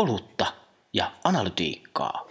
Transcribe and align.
olutta 0.00 0.52
ja 0.92 1.12
analytiikkaa. 1.24 2.26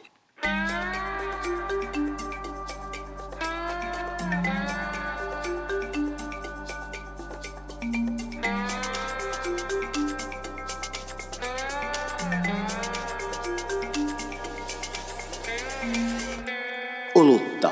Olutta 17.16 17.72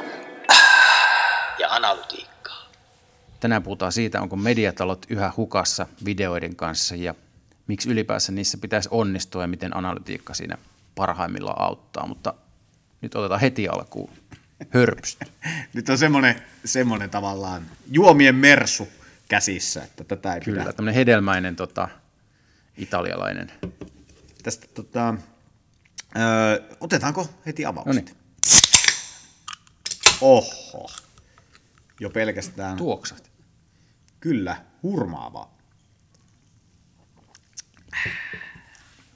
ja 1.59 1.69
analytiikkaa. 1.69 2.69
Tänään 3.39 3.63
puhutaan 3.63 3.91
siitä, 3.91 4.21
onko 4.21 4.35
mediatalot 4.35 5.05
yhä 5.09 5.31
hukassa 5.37 5.87
videoiden 6.05 6.55
kanssa 6.55 6.95
ja 6.95 7.15
miksi 7.67 7.89
ylipäänsä 7.89 8.31
niissä 8.31 8.57
pitäisi 8.57 8.89
onnistua 8.91 9.41
ja 9.41 9.47
miten 9.47 9.77
analytiikka 9.77 10.33
siinä 10.33 10.57
parhaimmillaan 10.95 11.61
auttaa. 11.61 12.07
Mutta 12.07 12.33
nyt 13.01 13.15
otetaan 13.15 13.41
heti 13.41 13.67
alkuun 13.67 14.11
hörpysty. 14.69 15.25
Nyt 15.73 15.89
on 15.89 15.97
semmoinen, 15.97 16.41
semmoinen 16.65 17.09
tavallaan 17.09 17.65
juomien 17.91 18.35
mersu 18.35 18.87
käsissä, 19.29 19.83
että 19.83 20.03
tätä 20.03 20.33
ei 20.33 20.41
Kyllä, 20.41 20.61
pidä. 20.61 20.73
tämmöinen 20.73 20.95
hedelmäinen 20.95 21.55
tota, 21.55 21.87
italialainen. 22.77 23.51
Tästä 24.43 24.67
tota, 24.73 25.15
öö, 26.17 26.75
otetaanko 26.79 27.29
heti 27.45 27.65
avaukset? 27.65 28.05
No 28.05 28.11
niin. 28.11 28.17
Oho. 30.21 30.89
Jo 31.99 32.09
pelkästään. 32.09 32.77
Tuoksat. 32.77 33.31
Kyllä, 34.19 34.57
hurmaavaa. 34.83 35.56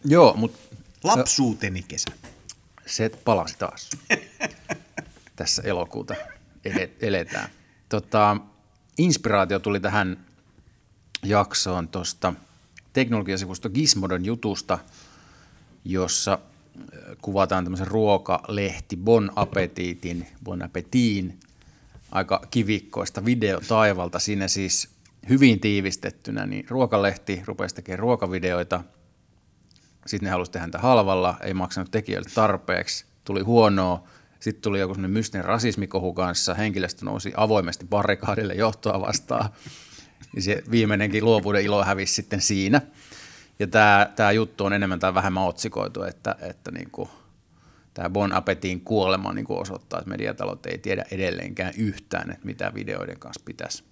Joo, 0.05 0.33
mutta 0.37 0.75
Lapsuuteni 1.03 1.83
kesä. 1.83 2.11
se 2.85 3.09
palasi 3.25 3.55
taas. 3.57 3.89
Tässä 5.35 5.61
elokuuta 5.65 6.15
ele- 6.65 6.89
eletään. 6.99 7.49
Tota, 7.89 8.37
inspiraatio 8.97 9.59
tuli 9.59 9.79
tähän 9.79 10.25
jaksoon 11.23 11.87
tuosta 11.87 12.33
teknologiasivusto 12.93 13.69
Gizmodon 13.69 14.25
jutusta, 14.25 14.79
jossa 15.85 16.39
kuvataan 17.21 17.63
tämmöisen 17.63 17.87
ruokalehti 17.87 18.97
Bon 18.97 19.31
Appetitin, 19.35 20.27
Bon 20.43 20.61
Appetin 20.61 21.39
aika 22.11 22.41
kivikkoista 22.51 23.25
videotaivalta. 23.25 24.19
Siinä 24.19 24.47
siis 24.47 24.89
hyvin 25.29 25.59
tiivistettynä, 25.59 26.45
niin 26.45 26.65
ruokalehti 26.69 27.41
rupesi 27.45 27.75
tekemään 27.75 27.99
ruokavideoita. 27.99 28.83
Sitten 30.05 30.27
ne 30.27 30.31
halusi 30.31 30.51
tehdä 30.51 30.61
häntä 30.61 30.79
halvalla, 30.79 31.37
ei 31.41 31.53
maksanut 31.53 31.91
tekijöille 31.91 32.29
tarpeeksi, 32.35 33.05
tuli 33.23 33.41
huonoa. 33.41 34.07
Sitten 34.39 34.61
tuli 34.61 34.79
joku 34.79 34.93
semmoinen 34.93 35.17
mystinen 35.17 35.45
rasismikohu 35.45 36.13
kanssa, 36.13 36.53
henkilöstö 36.53 37.05
nousi 37.05 37.33
avoimesti 37.37 37.85
barrikaadille 37.85 38.53
johtoa 38.53 39.01
vastaan. 39.01 39.49
Ja 40.35 40.41
se 40.41 40.63
viimeinenkin 40.71 41.25
luovuuden 41.25 41.63
ilo 41.63 41.83
hävisi 41.83 42.13
sitten 42.13 42.41
siinä. 42.41 42.81
Ja 43.59 43.67
tämä, 43.67 44.09
tämä 44.15 44.31
juttu 44.31 44.65
on 44.65 44.73
enemmän 44.73 44.99
tai 44.99 45.13
vähemmän 45.13 45.43
otsikoitu, 45.43 46.03
että, 46.03 46.35
että 46.41 46.71
niin 46.71 46.91
kuin, 46.91 47.09
tämä 47.93 48.09
Bon 48.09 48.33
Appetin 48.33 48.81
kuolema 48.81 49.33
niin 49.33 49.45
kuin 49.45 49.59
osoittaa, 49.59 49.99
että 49.99 50.09
mediatalot 50.09 50.65
ei 50.65 50.77
tiedä 50.77 51.05
edelleenkään 51.11 51.73
yhtään, 51.77 52.31
että 52.31 52.45
mitä 52.45 52.71
videoiden 52.73 53.19
kanssa 53.19 53.41
pitäisi 53.45 53.83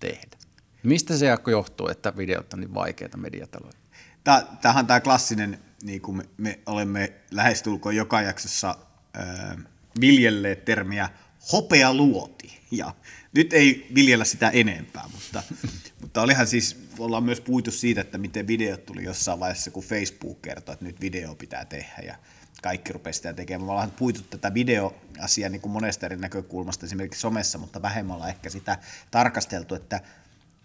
tehdä. 0.00 0.36
Mistä 0.84 1.16
se 1.16 1.26
Jaakko 1.26 1.50
johtuu, 1.50 1.88
että 1.88 2.16
videot 2.16 2.52
on 2.52 2.60
niin 2.60 2.74
vaikeita 2.74 3.16
mediataloille? 3.16 3.78
Tää- 4.24 4.56
Tämähän 4.62 4.82
on 4.82 4.86
tämä 4.86 5.00
klassinen, 5.00 5.58
niin 5.82 6.00
kuin 6.00 6.16
me, 6.16 6.24
me 6.38 6.58
olemme 6.66 7.12
lähestulkoon 7.30 7.96
joka 7.96 8.22
jaksossa 8.22 8.78
äh, 9.18 9.56
viljelleet 10.00 10.64
termiä 10.64 11.08
hopealuoti. 11.52 12.60
Ja 12.70 12.94
nyt 13.34 13.52
ei 13.52 13.86
viljellä 13.94 14.24
sitä 14.24 14.50
enempää, 14.50 15.04
mutta, 15.12 15.42
mutta 16.00 16.22
olihan 16.22 16.46
siis, 16.46 16.76
ollaan 16.98 17.24
myös 17.24 17.40
puitu 17.40 17.70
siitä, 17.70 18.00
että 18.00 18.18
miten 18.18 18.46
videot 18.46 18.86
tuli 18.86 19.04
jossain 19.04 19.40
vaiheessa, 19.40 19.70
kun 19.70 19.84
Facebook 19.84 20.42
kertoi, 20.42 20.72
että 20.72 20.84
nyt 20.84 21.00
video 21.00 21.34
pitää 21.34 21.64
tehdä 21.64 22.02
ja 22.06 22.16
kaikki 22.62 22.92
rupesi 22.92 23.16
sitä 23.16 23.32
tekemään. 23.32 23.66
Me 23.66 23.72
ollaan 23.72 23.90
puitu 23.90 24.22
tätä 24.22 24.54
videoasiaa 24.54 25.50
niin 25.50 25.60
kuin 25.60 25.72
monesta 25.72 26.06
eri 26.06 26.16
näkökulmasta, 26.16 26.86
esimerkiksi 26.86 27.20
somessa, 27.20 27.58
mutta 27.58 27.82
vähemmän 27.82 28.14
ollaan 28.14 28.30
ehkä 28.30 28.50
sitä 28.50 28.78
tarkasteltu, 29.10 29.74
että 29.74 30.00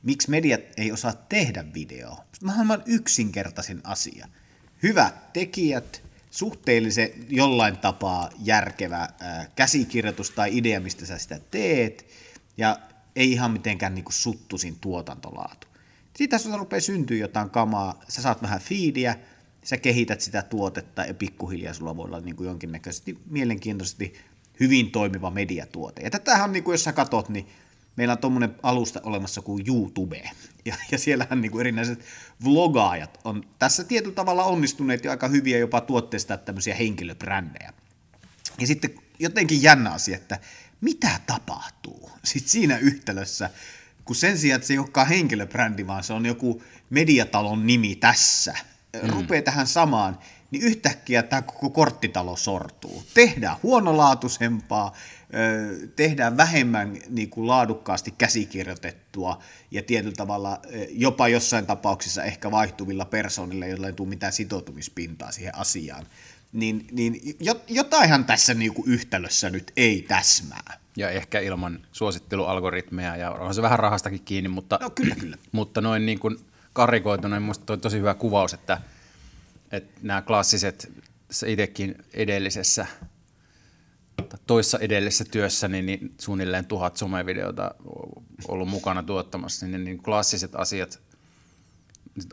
miksi 0.04 0.30
mediat 0.30 0.62
ei 0.78 0.92
osaa 0.92 1.14
tehdä 1.14 1.66
videoa. 1.74 2.26
Mahdollisimman 2.44 2.84
yksinkertaisin 2.86 3.82
asia. 3.84 4.28
Hyvät 4.84 5.34
tekijät, 5.34 6.04
suhteellisen 6.32 7.10
jollain 7.30 7.78
tapaa 7.78 8.30
järkevä 8.44 9.08
ää, 9.20 9.48
käsikirjoitus 9.56 10.32
tai 10.32 10.58
idea, 10.58 10.80
mistä 10.80 11.06
sä 11.06 11.18
sitä 11.18 11.40
teet, 11.52 12.08
ja 12.58 12.80
ei 13.16 13.32
ihan 13.32 13.52
mitenkään 13.52 13.96
niin 13.96 14.06
suttusin 14.10 14.78
tuotantolaatu. 14.82 15.68
Siitä 16.18 16.38
sulla 16.38 16.58
rupeaa 16.58 16.82
syntyä 16.82 17.18
jotain 17.18 17.50
kamaa, 17.50 18.04
sä 18.08 18.22
saat 18.22 18.42
vähän 18.42 18.60
fiidiä, 18.60 19.16
sä 19.64 19.78
kehität 19.78 20.22
sitä 20.22 20.42
tuotetta 20.42 21.06
ja 21.06 21.14
pikkuhiljaa 21.14 21.74
sulla 21.74 21.98
voi 21.98 22.06
olla 22.06 22.20
niin 22.20 22.36
kuin 22.36 22.48
jonkinnäköisesti 22.48 23.20
mielenkiintoisesti 23.30 24.14
hyvin 24.60 24.92
toimiva 24.92 25.32
mediatuote. 25.32 26.02
Ja 26.02 26.10
tätähän 26.10 26.44
on, 26.44 26.54
niin 26.54 26.64
kuin 26.64 26.74
jos 26.74 26.84
sä 26.84 26.94
katot, 26.94 27.30
niin 27.30 27.48
meillä 27.96 28.12
on 28.12 28.18
tuommoinen 28.18 28.56
alusta 28.64 29.02
olemassa 29.04 29.42
kuin 29.42 29.64
YouTube, 29.68 30.32
ja, 30.66 30.76
ja 30.92 30.98
siellähän 30.98 31.42
niin 31.42 31.52
kuin 31.52 31.60
erinäiset 31.60 32.06
vlogaajat 32.44 33.20
on 33.24 33.44
tässä 33.60 33.84
tietyllä 33.84 34.16
tavalla 34.16 34.44
onnistuneet 34.44 35.06
jo 35.06 35.12
aika 35.12 35.28
hyviä 35.28 35.58
jopa 35.58 35.82
tuotteista 35.82 36.38
tämmöisiä 36.38 36.76
henkilöbrändejä. 36.76 37.74
Ja 38.60 38.68
sitten 38.68 38.90
jotenkin 39.20 39.64
jännä 39.64 39.92
asia, 39.92 40.16
että 40.16 40.40
mitä 40.82 41.20
tapahtuu 41.28 42.12
sitten 42.24 42.52
siinä 42.52 42.78
yhtälössä, 42.78 43.50
kun 44.06 44.16
sen 44.16 44.38
sijaan, 44.38 44.56
että 44.56 44.68
se 44.68 44.74
ei 44.74 44.80
olekaan 44.80 45.08
henkilöbrändi, 45.08 45.88
vaan 45.88 46.04
se 46.04 46.14
on 46.14 46.26
joku 46.26 46.64
mediatalon 46.90 47.68
nimi 47.68 47.96
tässä, 47.96 48.54
mm. 49.04 49.10
rupeaa 49.10 49.42
tähän 49.42 49.68
samaan, 49.68 50.20
niin 50.52 50.64
yhtäkkiä 50.64 51.24
tämä 51.24 51.42
koko 51.42 51.70
korttitalo 51.70 52.36
sortuu. 52.36 53.04
Tehdään 53.14 53.58
huonolaatuisempaa, 53.64 54.94
tehdään 55.96 56.38
vähemmän 56.38 56.98
niin 57.10 57.30
kuin 57.30 57.48
laadukkaasti 57.48 58.14
käsikirjoitettua 58.18 59.40
ja 59.72 59.84
tietyllä 59.84 60.16
tavalla 60.18 60.62
jopa 60.90 61.28
jossain 61.28 61.66
tapauksissa 61.66 62.24
ehkä 62.24 62.52
vaihtuvilla 62.52 63.06
persoonilla, 63.06 63.66
joilla 63.66 63.88
ei 63.88 63.94
tule 63.94 64.10
mitään 64.10 64.34
sitoutumispintaa 64.34 65.32
siihen 65.32 65.56
asiaan. 65.56 66.06
Niin, 66.54 66.88
niin 66.92 67.36
jo- 67.40 67.62
jotainhan 67.68 68.26
tässä 68.26 68.54
niin 68.54 68.74
kuin 68.74 68.90
yhtälössä 68.92 69.50
nyt 69.50 69.72
ei 69.78 70.06
täsmää. 70.08 70.80
Ja 70.98 71.10
ehkä 71.10 71.40
ilman 71.40 71.80
suosittelualgoritmeja, 71.92 73.16
ja 73.16 73.32
on 73.32 73.56
se 73.56 73.62
vähän 73.62 73.80
rahastakin 73.80 74.22
kiinni, 74.26 74.50
mutta, 74.50 74.80
No 74.82 74.90
kyllä, 74.90 75.16
kyllä. 75.16 75.38
mutta 75.52 75.82
noin 75.82 76.06
niin 76.06 76.20
kuin 76.20 76.38
karikoituna, 76.74 77.36
niin 77.36 77.44
minusta 77.44 77.66
toi 77.66 77.78
tosi 77.78 77.98
hyvä 77.98 78.14
kuvaus, 78.14 78.54
että, 78.54 78.82
että 79.72 80.00
nämä 80.02 80.22
klassiset, 80.22 80.92
se 81.32 81.52
itsekin 81.52 81.96
edellisessä, 82.14 82.88
toissa 84.48 84.80
edellisessä 84.80 85.26
työssä, 85.32 85.68
niin, 85.68 85.86
niin 85.86 86.14
suunnilleen 86.20 86.66
tuhat 86.66 86.98
somevideota 86.98 87.76
ollut 88.48 88.70
mukana 88.70 89.04
tuottamassa, 89.04 89.66
niin, 89.66 89.84
niin 89.84 90.04
klassiset 90.04 90.56
asiat, 90.56 91.00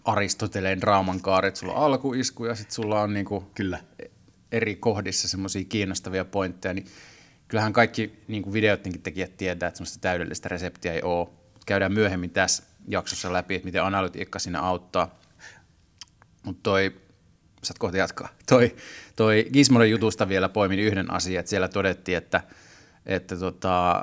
Aristoteleen 0.04 0.80
draaman 0.80 1.20
kaaret, 1.20 1.56
sulla 1.56 1.72
on 1.72 1.82
alkuisku 1.84 2.44
ja 2.44 2.54
sitten 2.54 2.74
sulla 2.74 3.00
on 3.00 3.14
niin 3.14 3.26
kuin 3.26 3.44
Kyllä. 3.54 3.78
eri 4.52 4.76
kohdissa 4.76 5.28
semmoisia 5.28 5.64
kiinnostavia 5.64 6.24
pointteja, 6.24 6.74
niin 6.74 6.86
kyllähän 7.48 7.72
kaikki 7.72 8.22
niin 8.28 8.42
kuin 8.42 8.52
videoidenkin 8.52 9.02
tekijät 9.02 9.36
tietää, 9.36 9.66
että 9.68 9.76
semmoista 9.78 10.00
täydellistä 10.00 10.48
reseptiä 10.48 10.92
ei 10.92 11.02
ole. 11.02 11.28
Käydään 11.66 11.92
myöhemmin 11.92 12.30
tässä 12.30 12.62
jaksossa 12.88 13.32
läpi, 13.32 13.54
että 13.54 13.66
miten 13.66 13.84
analytiikka 13.84 14.38
siinä 14.38 14.60
auttaa. 14.60 15.18
Mutta 16.42 16.60
toi, 16.62 17.00
saat 17.66 17.78
kohta 17.78 17.96
jatkaa, 17.96 18.28
toi, 18.48 18.76
toi 19.16 19.46
Gizmodon 19.52 19.90
jutusta 19.90 20.28
vielä 20.28 20.48
poimin 20.48 20.78
yhden 20.78 21.10
asian, 21.10 21.40
että 21.40 21.50
siellä 21.50 21.68
todettiin, 21.68 22.18
että, 22.18 22.40
että 23.06 23.36
tota, 23.36 24.02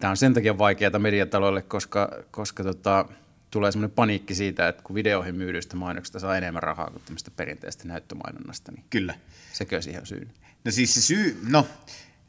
tämä 0.00 0.10
on 0.10 0.16
sen 0.16 0.34
takia 0.34 0.58
vaikeaa 0.58 0.98
mediataloille, 0.98 1.62
koska, 1.62 2.10
koska 2.30 2.62
tota, 2.62 3.06
tulee 3.50 3.72
semmoinen 3.72 3.94
paniikki 3.94 4.34
siitä, 4.34 4.68
että 4.68 4.82
kun 4.82 4.94
videoihin 4.94 5.34
myydyistä 5.34 5.76
mainoksista 5.76 6.18
saa 6.18 6.36
enemmän 6.36 6.62
rahaa 6.62 6.90
kuin 6.90 7.02
tämmöistä 7.04 7.30
perinteistä 7.36 7.88
näyttömainonnasta, 7.88 8.72
niin 8.72 8.84
Kyllä. 8.90 9.14
sekö 9.52 9.82
siihen 9.82 10.00
on 10.00 10.06
syynä? 10.06 10.30
No 10.64 10.70
siis 10.70 10.94
se 10.94 11.02
syy, 11.02 11.40
no, 11.48 11.66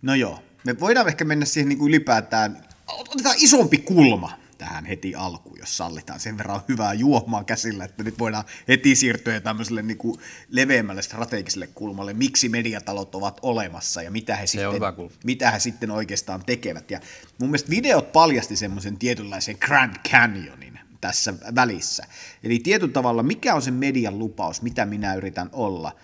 no 0.01 0.15
joo. 0.15 0.43
Me 0.65 0.79
voidaan 0.79 1.07
ehkä 1.07 1.25
mennä 1.25 1.45
siihen 1.45 1.69
niin 1.69 1.79
kuin 1.79 1.89
ylipäätään, 1.89 2.63
otetaan 2.87 3.35
isompi 3.37 3.77
kulma 3.77 4.42
tähän 4.63 4.85
heti 4.85 5.15
alkuun, 5.15 5.59
jos 5.59 5.77
sallitaan. 5.77 6.19
Sen 6.19 6.37
verran 6.37 6.61
hyvää 6.67 6.93
juomaa 6.93 7.43
käsillä, 7.43 7.85
että 7.85 8.03
nyt 8.03 8.19
voidaan 8.19 8.43
heti 8.67 8.95
siirtyä 8.95 9.39
tämmöiselle 9.39 9.81
niin 9.81 9.97
kuin 9.97 10.19
leveämmälle 10.49 11.01
strategiselle 11.01 11.67
kulmalle, 11.67 12.13
miksi 12.13 12.49
mediatalot 12.49 13.15
ovat 13.15 13.39
olemassa 13.41 14.01
ja 14.01 14.11
mitä 14.11 14.35
he, 14.35 14.47
sitten, 14.47 14.73
hyvä 14.73 14.91
kulma. 14.91 15.11
mitä 15.23 15.51
he 15.51 15.59
sitten 15.59 15.91
oikeastaan 15.91 16.43
tekevät. 16.45 16.91
Ja 16.91 16.99
mun 17.39 17.49
mielestä 17.49 17.69
videot 17.69 18.11
paljasti 18.11 18.55
semmoisen 18.55 18.97
tietynlaisen 18.97 19.57
Grand 19.59 19.95
Canyonin 20.09 20.79
tässä 21.01 21.33
välissä. 21.55 22.05
Eli 22.43 22.59
tietyllä 22.59 22.93
tavalla, 22.93 23.23
mikä 23.23 23.55
on 23.55 23.61
se 23.61 23.71
median 23.71 24.19
lupaus, 24.19 24.61
mitä 24.61 24.85
minä 24.85 25.15
yritän 25.15 25.49
olla, 25.51 25.95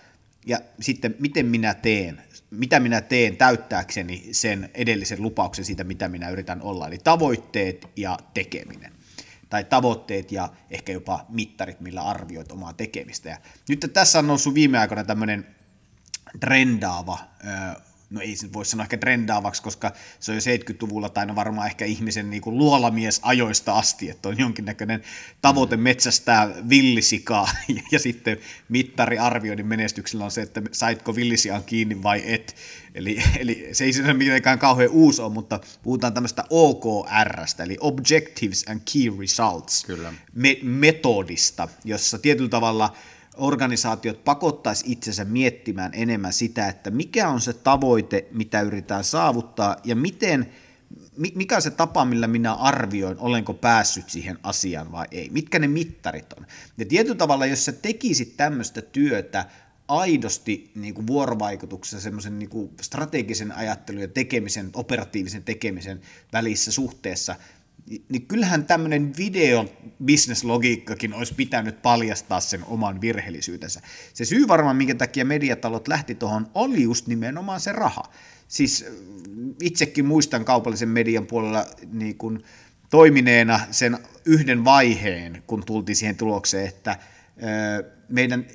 ja 0.46 0.58
sitten 0.80 1.14
miten 1.18 1.46
minä 1.46 1.74
teen, 1.74 2.22
mitä 2.50 2.80
minä 2.80 3.00
teen 3.00 3.36
täyttääkseni 3.36 4.28
sen 4.32 4.70
edellisen 4.74 5.22
lupauksen 5.22 5.64
siitä, 5.64 5.84
mitä 5.84 6.08
minä 6.08 6.30
yritän 6.30 6.62
olla, 6.62 6.86
eli 6.86 6.98
tavoitteet 6.98 7.86
ja 7.96 8.18
tekeminen 8.34 8.92
tai 9.50 9.64
tavoitteet 9.64 10.32
ja 10.32 10.48
ehkä 10.70 10.92
jopa 10.92 11.26
mittarit, 11.28 11.80
millä 11.80 12.02
arvioit 12.02 12.52
omaa 12.52 12.72
tekemistä. 12.72 13.28
Ja 13.28 13.38
nyt 13.68 13.90
tässä 13.92 14.18
on 14.18 14.26
noussut 14.26 14.54
viime 14.54 14.78
aikoina 14.78 15.04
tämmöinen 15.04 15.46
trendaava 16.40 17.18
no 18.10 18.20
ei 18.20 18.36
se 18.36 18.52
voi 18.52 18.66
sanoa 18.66 18.84
ehkä 18.84 18.96
trendaavaksi, 18.96 19.62
koska 19.62 19.92
se 20.20 20.32
on 20.32 20.36
jo 20.36 20.40
70-luvulla 20.40 21.08
tai 21.08 21.26
no 21.26 21.36
varmaan 21.36 21.66
ehkä 21.66 21.84
ihmisen 21.84 22.30
niin 22.30 22.42
kuin 22.42 22.58
luolamies 22.58 23.20
ajoista 23.22 23.78
asti, 23.78 24.10
että 24.10 24.28
on 24.28 24.38
jonkinnäköinen 24.38 25.02
tavoite 25.42 25.76
metsästää 25.76 26.48
villisikaa 26.68 27.48
ja, 27.68 27.82
ja 27.92 27.98
sitten 27.98 28.38
mittariarvioinnin 28.68 29.66
menestyksellä 29.66 30.24
on 30.24 30.30
se, 30.30 30.42
että 30.42 30.62
saitko 30.72 31.14
villisiaan 31.14 31.64
kiinni 31.64 32.02
vai 32.02 32.22
et. 32.24 32.56
Eli, 32.94 33.22
eli 33.38 33.68
se 33.72 33.84
ei 33.84 33.92
sinänsä 33.92 34.14
mitenkään 34.14 34.58
kauhean 34.58 34.90
uusi 34.90 35.22
ole, 35.22 35.32
mutta 35.32 35.60
puhutaan 35.82 36.14
tämmöistä 36.14 36.44
OKRstä, 36.50 37.62
eli 37.62 37.76
Objectives 37.80 38.64
and 38.68 38.80
Key 38.92 39.18
Results 39.20 39.84
Kyllä. 39.84 40.12
Me- 40.34 40.58
metodista, 40.62 41.68
jossa 41.84 42.18
tietyllä 42.18 42.50
tavalla– 42.50 42.92
organisaatiot 43.40 44.24
pakottaisi 44.24 44.84
itsensä 44.92 45.24
miettimään 45.24 45.90
enemmän 45.94 46.32
sitä, 46.32 46.68
että 46.68 46.90
mikä 46.90 47.28
on 47.28 47.40
se 47.40 47.52
tavoite, 47.52 48.26
mitä 48.32 48.60
yritetään 48.60 49.04
saavuttaa 49.04 49.76
ja 49.84 49.96
miten, 49.96 50.52
mikä 51.34 51.56
on 51.56 51.62
se 51.62 51.70
tapa, 51.70 52.04
millä 52.04 52.26
minä 52.26 52.54
arvioin, 52.54 53.18
olenko 53.18 53.54
päässyt 53.54 54.10
siihen 54.10 54.38
asiaan 54.42 54.92
vai 54.92 55.06
ei. 55.10 55.30
Mitkä 55.30 55.58
ne 55.58 55.68
mittarit 55.68 56.32
on. 56.32 56.46
Ja 56.78 56.86
tietyllä 56.86 57.16
tavalla, 57.16 57.46
jos 57.46 57.64
sä 57.64 57.72
tekisit 57.72 58.36
tämmöistä 58.36 58.82
työtä 58.82 59.46
aidosti 59.88 60.70
niin 60.74 60.94
kuin 60.94 61.06
vuorovaikutuksessa 61.06 62.00
semmoisen 62.00 62.38
niin 62.38 62.48
kuin 62.48 62.70
strategisen 62.80 63.52
ajattelun 63.52 64.02
ja 64.02 64.08
tekemisen, 64.08 64.70
operatiivisen 64.74 65.44
tekemisen 65.44 66.00
välissä 66.32 66.72
suhteessa, 66.72 67.36
niin 68.08 68.26
kyllähän 68.26 68.64
tämmöinen 68.64 69.12
video 69.16 69.66
bisneslogiikkakin 70.04 71.14
olisi 71.14 71.34
pitänyt 71.34 71.82
paljastaa 71.82 72.40
sen 72.40 72.64
oman 72.64 73.00
virheellisyytensä. 73.00 73.80
Se 74.14 74.24
syy 74.24 74.48
varmaan, 74.48 74.76
minkä 74.76 74.94
takia 74.94 75.24
mediatalot 75.24 75.88
lähti 75.88 76.14
tuohon, 76.14 76.50
oli 76.54 76.82
just 76.82 77.06
nimenomaan 77.06 77.60
se 77.60 77.72
raha. 77.72 78.02
Siis 78.48 78.86
itsekin 79.62 80.06
muistan 80.06 80.44
kaupallisen 80.44 80.88
median 80.88 81.26
puolella 81.26 81.66
niin 81.92 82.16
kuin 82.16 82.44
toimineena 82.90 83.60
sen 83.70 83.98
yhden 84.24 84.64
vaiheen, 84.64 85.42
kun 85.46 85.64
tultiin 85.66 85.96
siihen 85.96 86.16
tulokseen, 86.16 86.68
että 86.68 86.96
meidän 88.08 88.46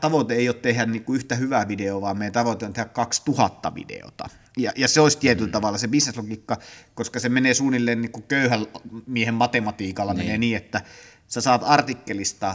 tavoite 0.00 0.34
ei 0.34 0.48
ole 0.48 0.56
tehdä 0.56 0.86
niin 0.86 1.04
kuin 1.04 1.16
yhtä 1.16 1.34
hyvää 1.34 1.68
videoa, 1.68 2.00
vaan 2.00 2.18
meidän 2.18 2.32
tavoite 2.32 2.66
on 2.66 2.72
tehdä 2.72 2.88
2000 2.88 3.74
videota. 3.74 4.28
Ja, 4.58 4.72
ja 4.76 4.88
se 4.88 5.00
olisi 5.00 5.18
tietyllä 5.18 5.48
mm. 5.48 5.52
tavalla 5.52 5.78
se 5.78 5.88
bisneslogiikka, 5.88 6.56
koska 6.94 7.20
se 7.20 7.28
menee 7.28 7.54
suunnilleen 7.54 8.00
niin 8.00 8.12
kuin 8.12 8.22
köyhän 8.22 8.66
miehen 9.06 9.34
matematiikalla, 9.34 10.14
niin. 10.14 10.24
menee 10.24 10.38
niin, 10.38 10.56
että 10.56 10.80
sä 11.28 11.40
saat 11.40 11.62
artikkelista 11.64 12.54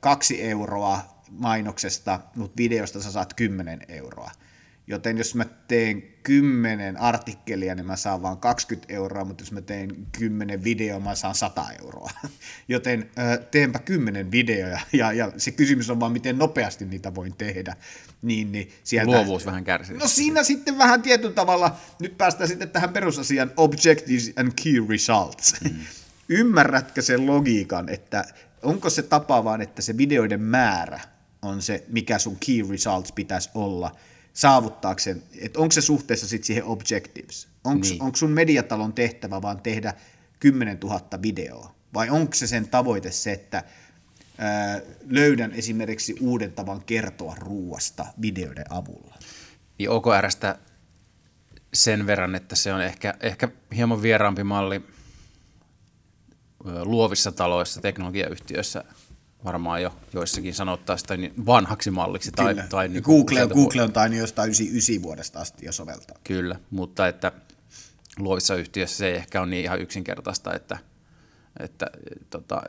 kaksi 0.00 0.42
euroa 0.42 1.22
mainoksesta, 1.30 2.20
mutta 2.36 2.56
videosta 2.56 3.02
sä 3.02 3.12
saat 3.12 3.34
10 3.34 3.80
euroa. 3.88 4.30
Joten 4.90 5.18
jos 5.18 5.34
mä 5.34 5.44
teen 5.44 6.02
10 6.22 6.96
artikkelia, 6.96 7.74
niin 7.74 7.86
mä 7.86 7.96
saan 7.96 8.22
vain 8.22 8.38
20 8.38 8.94
euroa, 8.94 9.24
mutta 9.24 9.42
jos 9.42 9.52
mä 9.52 9.60
teen 9.60 10.06
10 10.12 10.64
videoa, 10.64 11.00
mä 11.00 11.14
saan 11.14 11.34
100 11.34 11.66
euroa. 11.82 12.10
Joten 12.68 13.10
teenpä 13.50 13.78
10 13.78 14.30
videoja, 14.30 14.80
ja, 14.92 15.12
ja 15.12 15.32
se 15.36 15.50
kysymys 15.50 15.90
on 15.90 16.00
vaan, 16.00 16.12
miten 16.12 16.38
nopeasti 16.38 16.84
niitä 16.84 17.14
voin 17.14 17.34
tehdä. 17.38 17.76
Niin, 18.22 18.52
niin 18.52 18.72
sieltä, 18.84 19.10
Luovuus 19.10 19.46
vähän 19.46 19.64
kärsii. 19.64 19.96
No 19.96 20.08
siinä 20.08 20.42
sitten 20.42 20.78
vähän 20.78 21.02
tietyllä 21.02 21.34
tavalla, 21.34 21.76
nyt 22.00 22.18
päästään 22.18 22.48
sitten 22.48 22.70
tähän 22.70 22.90
perusasiaan, 22.90 23.52
objectives 23.56 24.32
and 24.36 24.52
key 24.62 24.86
results. 24.88 25.54
Mm. 25.64 25.76
Ymmärrätkö 26.28 27.02
sen 27.02 27.26
logiikan, 27.26 27.88
että 27.88 28.24
onko 28.62 28.90
se 28.90 29.02
tapa 29.02 29.44
vaan, 29.44 29.62
että 29.62 29.82
se 29.82 29.96
videoiden 29.96 30.40
määrä 30.40 31.00
on 31.42 31.62
se, 31.62 31.84
mikä 31.88 32.18
sun 32.18 32.36
key 32.46 32.70
results 32.70 33.12
pitäisi 33.12 33.50
olla– 33.54 33.94
saavuttaakseen, 34.38 35.22
että 35.38 35.60
onko 35.60 35.72
se 35.72 35.80
suhteessa 35.80 36.28
sitten 36.28 36.46
siihen 36.46 36.64
objectives? 36.64 37.48
Onko 37.64 37.86
niin. 37.88 38.16
sun 38.16 38.30
mediatalon 38.30 38.92
tehtävä 38.92 39.42
vaan 39.42 39.62
tehdä 39.62 39.94
10 40.40 40.78
000 40.82 41.00
videoa? 41.22 41.74
Vai 41.94 42.10
onko 42.10 42.34
se 42.34 42.46
sen 42.46 42.68
tavoite 42.68 43.10
se, 43.10 43.32
että 43.32 43.64
ää, 44.38 44.80
löydän 45.08 45.52
esimerkiksi 45.52 46.14
uuden 46.20 46.52
tavan 46.52 46.84
kertoa 46.84 47.34
ruuasta 47.38 48.06
videoiden 48.22 48.64
avulla? 48.70 49.14
Niin 49.78 49.90
OKRstä 49.90 50.58
sen 51.74 52.06
verran, 52.06 52.34
että 52.34 52.56
se 52.56 52.72
on 52.72 52.80
ehkä, 52.80 53.14
ehkä 53.20 53.48
hieman 53.76 54.02
vieraampi 54.02 54.44
malli 54.44 54.82
luovissa 56.64 57.32
taloissa, 57.32 57.80
teknologiayhtiöissä– 57.80 58.84
varmaan 59.44 59.82
jo 59.82 59.94
joissakin 60.12 60.54
sanottaisiin 60.54 61.08
tai 61.08 61.16
niin 61.16 61.46
vanhaksi 61.46 61.90
malliksi. 61.90 62.32
Tai, 62.32 62.54
Kyllä. 62.54 62.66
tai 62.68 62.88
niin 62.88 63.02
Google, 63.02 63.46
Google 63.46 63.82
on 63.82 63.92
tainnut 63.92 64.20
jostain 64.20 64.48
99 64.48 65.02
vuodesta 65.02 65.40
asti 65.40 65.66
jo 65.66 65.72
soveltaa. 65.72 66.16
Kyllä, 66.24 66.56
mutta 66.70 67.08
että 67.08 67.32
luovissa 68.18 68.54
yhtiöissä 68.54 68.96
se 68.96 69.06
ei 69.06 69.16
ehkä 69.16 69.40
ole 69.40 69.50
niin 69.50 69.64
ihan 69.64 69.80
yksinkertaista, 69.80 70.54
että, 70.54 70.78
että 71.60 71.86
tota, 72.30 72.62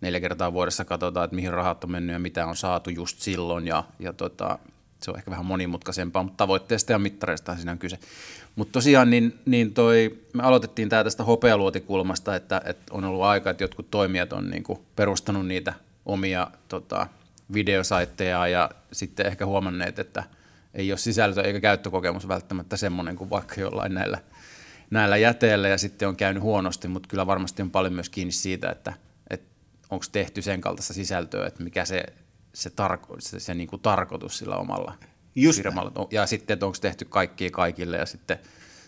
neljä 0.00 0.20
kertaa 0.20 0.52
vuodessa 0.52 0.84
katsotaan, 0.84 1.24
että 1.24 1.34
mihin 1.34 1.52
rahat 1.52 1.84
on 1.84 1.90
mennyt 1.90 2.14
ja 2.14 2.18
mitä 2.18 2.46
on 2.46 2.56
saatu 2.56 2.90
just 2.90 3.20
silloin 3.20 3.66
ja, 3.66 3.84
ja 3.98 4.12
tota, 4.12 4.58
se 5.04 5.10
on 5.10 5.18
ehkä 5.18 5.30
vähän 5.30 5.46
monimutkaisempaa, 5.46 6.22
mutta 6.22 6.36
tavoitteesta 6.36 6.92
ja 6.92 6.98
mittareista 6.98 7.56
siinä 7.56 7.72
on 7.72 7.78
kyse. 7.78 7.98
Mutta 8.56 8.72
tosiaan 8.72 9.10
niin, 9.10 9.38
niin 9.46 9.74
toi, 9.74 10.20
me 10.32 10.42
aloitettiin 10.42 10.88
tämä 10.88 11.04
tästä 11.04 11.24
hopealuotikulmasta, 11.24 12.36
että, 12.36 12.62
että 12.64 12.94
on 12.94 13.04
ollut 13.04 13.22
aika, 13.22 13.50
että 13.50 13.64
jotkut 13.64 13.90
toimijat 13.90 14.32
on 14.32 14.50
niinku 14.50 14.84
perustanut 14.96 15.46
niitä 15.46 15.74
omia 16.06 16.50
tota, 16.68 17.06
videosaitteja 17.52 18.46
ja 18.46 18.70
sitten 18.92 19.26
ehkä 19.26 19.46
huomanneet, 19.46 19.98
että 19.98 20.24
ei 20.74 20.92
ole 20.92 20.98
sisältö 20.98 21.42
eikä 21.42 21.60
käyttökokemus 21.60 22.28
välttämättä 22.28 22.76
semmoinen 22.76 23.16
kuin 23.16 23.30
vaikka 23.30 23.60
jollain 23.60 23.94
näillä, 23.94 24.18
näillä 24.90 25.16
jäteillä 25.16 25.68
ja 25.68 25.78
sitten 25.78 26.08
on 26.08 26.16
käynyt 26.16 26.42
huonosti, 26.42 26.88
mutta 26.88 27.08
kyllä 27.08 27.26
varmasti 27.26 27.62
on 27.62 27.70
paljon 27.70 27.92
myös 27.92 28.08
kiinni 28.08 28.32
siitä, 28.32 28.70
että, 28.70 28.92
että 29.30 29.46
onko 29.90 30.04
tehty 30.12 30.42
sen 30.42 30.60
kaltaista 30.60 30.94
sisältöä, 30.94 31.46
että 31.46 31.64
mikä 31.64 31.84
se, 31.84 32.04
se, 32.54 32.70
tarko, 32.70 33.16
se, 33.18 33.40
se 33.40 33.54
niin 33.54 33.68
kuin 33.68 33.82
tarkoitus 33.82 34.38
sillä 34.38 34.56
omalla 34.56 34.98
Just 35.34 35.56
firmalla. 35.56 35.92
Näin. 35.96 36.08
Ja 36.10 36.26
sitten, 36.26 36.54
että 36.54 36.66
onko 36.66 36.78
tehty 36.80 37.04
kaikkia 37.04 37.50
kaikille 37.50 37.96
ja 37.96 38.06
sitten, 38.06 38.38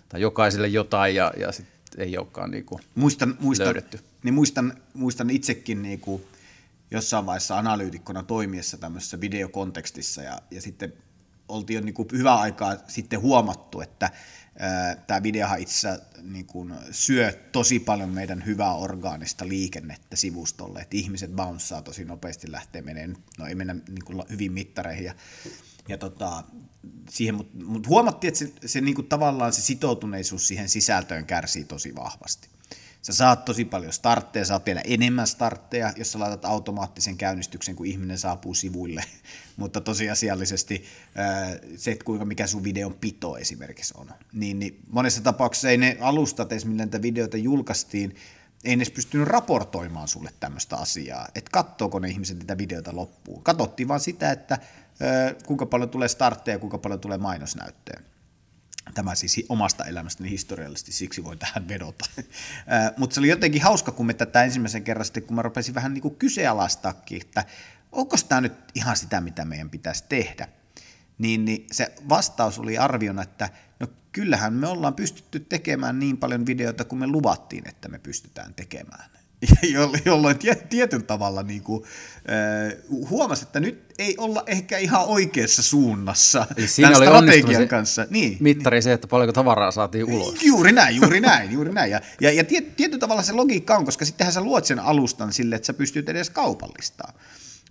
tai 0.08 0.20
jokaiselle 0.20 0.68
jotain 0.68 1.14
ja, 1.14 1.32
ja 1.36 1.52
sitten 1.52 1.76
ei 1.98 2.18
olekaan 2.18 2.50
niin 2.50 2.64
kuin 2.64 2.82
muistan, 2.94 3.36
muistan, 3.40 3.64
löydetty. 3.64 4.00
Niin 4.22 4.34
muistan, 4.34 4.74
muistan 4.94 5.30
itsekin 5.30 5.82
niin 5.82 6.00
kuin 6.00 6.22
jossain 6.90 7.26
vaiheessa 7.26 7.58
analyytikkona 7.58 8.22
toimiessa 8.22 8.78
tämmöisessä 8.78 9.20
videokontekstissa 9.20 10.22
ja, 10.22 10.38
ja 10.50 10.62
sitten 10.62 10.92
oltiin 11.48 11.74
jo 11.74 11.80
niin 11.80 11.94
kuin 11.94 12.08
hyvä 12.12 12.34
aikaa 12.34 12.76
sitten 12.88 13.20
huomattu, 13.20 13.80
että 13.80 14.10
tämä 15.06 15.22
videohan 15.22 15.60
itse 15.60 15.88
niin 16.22 16.46
kuin 16.46 16.74
syö 16.90 17.32
tosi 17.52 17.78
paljon 17.78 18.10
meidän 18.10 18.46
hyvää 18.46 18.74
orgaanista 18.74 19.48
liikennettä 19.48 20.16
sivustolle, 20.16 20.80
että 20.80 20.96
ihmiset 20.96 21.30
bounceaa 21.30 21.82
tosi 21.82 22.04
nopeasti, 22.04 22.52
lähtee 22.52 22.82
menee, 22.82 23.08
no 23.38 23.46
ei 23.46 23.54
mennä 23.54 23.74
niin 23.74 24.04
kuin 24.04 24.22
hyvin 24.30 24.52
mittareihin 24.52 25.04
ja 25.04 25.14
ja 25.88 25.98
tota, 25.98 26.44
siihen, 27.10 27.34
mutta 27.34 27.64
mut 27.64 27.88
huomattiin, 27.88 28.28
että 28.28 28.38
se, 28.38 28.52
se 28.66 28.80
niinku 28.80 29.02
tavallaan 29.02 29.52
se 29.52 29.62
sitoutuneisuus 29.62 30.48
siihen 30.48 30.68
sisältöön 30.68 31.26
kärsii 31.26 31.64
tosi 31.64 31.94
vahvasti. 31.94 32.48
Sä 33.06 33.12
saat 33.12 33.44
tosi 33.44 33.64
paljon 33.64 33.92
startteja, 33.92 34.44
saat 34.44 34.66
vielä 34.66 34.80
enemmän 34.84 35.26
startteja, 35.26 35.92
jos 35.96 36.12
sä 36.12 36.18
laitat 36.18 36.44
automaattisen 36.44 37.16
käynnistyksen, 37.16 37.76
kun 37.76 37.86
ihminen 37.86 38.18
saapuu 38.18 38.54
sivuille. 38.54 39.04
Mutta 39.56 39.80
tosiasiallisesti 39.80 40.84
se, 41.76 41.90
että 41.90 42.04
kuinka 42.04 42.24
mikä 42.24 42.46
sun 42.46 42.64
videon 42.64 42.94
pito 42.94 43.36
esimerkiksi 43.36 43.94
on. 43.96 44.10
Niin, 44.32 44.58
niin 44.58 44.80
monessa 44.90 45.22
tapauksessa 45.22 45.70
ei 45.70 45.76
ne 45.76 45.96
alustat 46.00 46.52
edes, 46.52 46.64
millä 46.64 46.78
näitä 46.78 47.02
videoita 47.02 47.36
julkaistiin, 47.36 48.16
ei 48.64 48.72
edes 48.72 48.90
pystynyt 48.90 49.28
raportoimaan 49.28 50.08
sulle 50.08 50.30
tämmöistä 50.40 50.76
asiaa, 50.76 51.28
että 51.34 51.50
katsoako 51.52 51.98
ne 51.98 52.08
ihmiset 52.08 52.38
niitä 52.38 52.58
videoita 52.58 52.96
loppuun. 52.96 53.42
Katsottiin 53.42 53.88
vaan 53.88 54.00
sitä, 54.00 54.30
että 54.30 54.58
kuinka 55.46 55.66
paljon 55.66 55.90
tulee 55.90 56.08
startteja, 56.08 56.58
kuinka 56.58 56.78
paljon 56.78 57.00
tulee 57.00 57.18
mainosnäyttöjä. 57.18 58.00
Tämä 58.94 59.14
siis 59.14 59.44
omasta 59.48 59.84
elämästäni 59.84 60.30
historiallisesti, 60.30 60.92
siksi 60.92 61.24
voi 61.24 61.36
tähän 61.36 61.68
vedota. 61.68 62.04
Mutta 62.98 63.14
se 63.14 63.20
oli 63.20 63.28
jotenkin 63.28 63.62
hauska, 63.62 63.92
kun 63.92 64.06
me 64.06 64.14
tätä 64.14 64.44
ensimmäisen 64.44 64.84
kerran 64.84 65.04
sitten, 65.04 65.22
kun 65.22 65.36
mä 65.36 65.42
rupesin 65.42 65.74
vähän 65.74 65.94
niin 65.94 66.02
kuin 66.02 66.16
kyseenalaistaakin, 66.16 67.20
että 67.20 67.44
onko 67.92 68.16
tämä 68.28 68.40
nyt 68.40 68.52
ihan 68.74 68.96
sitä, 68.96 69.20
mitä 69.20 69.44
meidän 69.44 69.70
pitäisi 69.70 70.04
tehdä. 70.08 70.48
Niin, 71.18 71.44
niin 71.44 71.66
se 71.72 71.94
vastaus 72.08 72.58
oli 72.58 72.78
arviona, 72.78 73.22
että 73.22 73.48
no 73.80 73.86
kyllähän 74.12 74.52
me 74.52 74.66
ollaan 74.66 74.94
pystytty 74.94 75.40
tekemään 75.40 75.98
niin 75.98 76.16
paljon 76.16 76.46
videoita, 76.46 76.84
kuin 76.84 76.98
me 76.98 77.06
luvattiin, 77.06 77.68
että 77.68 77.88
me 77.88 77.98
pystytään 77.98 78.54
tekemään. 78.54 79.15
jolloin 80.04 80.36
tietyn 80.68 81.04
tavalla 81.04 81.42
niin 81.42 81.62
kuin, 81.62 81.84
äh, 82.64 82.78
huomasi, 83.10 83.42
että 83.42 83.60
nyt 83.60 83.94
ei 83.98 84.14
olla 84.18 84.42
ehkä 84.46 84.78
ihan 84.78 85.04
oikeassa 85.04 85.62
suunnassa 85.62 86.46
Eli 86.56 86.68
siinä 86.68 86.90
tämän 86.92 87.12
oli 87.12 87.28
strategian 87.28 87.68
kanssa. 87.68 88.06
Niin, 88.10 88.36
mittari 88.40 88.82
se, 88.82 88.92
että 88.92 89.06
paljonko 89.06 89.32
tavaraa 89.32 89.70
saatiin 89.70 90.04
ulos. 90.04 90.42
Juuri 90.42 90.72
näin, 90.72 90.96
juuri 90.96 91.20
näin, 91.20 91.52
juuri 91.52 91.72
näin. 91.72 91.90
Ja, 91.90 92.00
ja, 92.20 92.32
ja 92.32 92.44
tiet, 92.44 92.76
tietyllä 92.76 93.00
tavalla 93.00 93.22
se 93.22 93.32
logiikka 93.32 93.76
on, 93.76 93.84
koska 93.84 94.04
sittenhän 94.04 94.32
sä 94.32 94.40
luot 94.40 94.64
sen 94.64 94.78
alustan 94.78 95.32
sille, 95.32 95.56
että 95.56 95.66
sä 95.66 95.74
pystyt 95.74 96.08
edes 96.08 96.30
kaupallistamaan. 96.30 97.14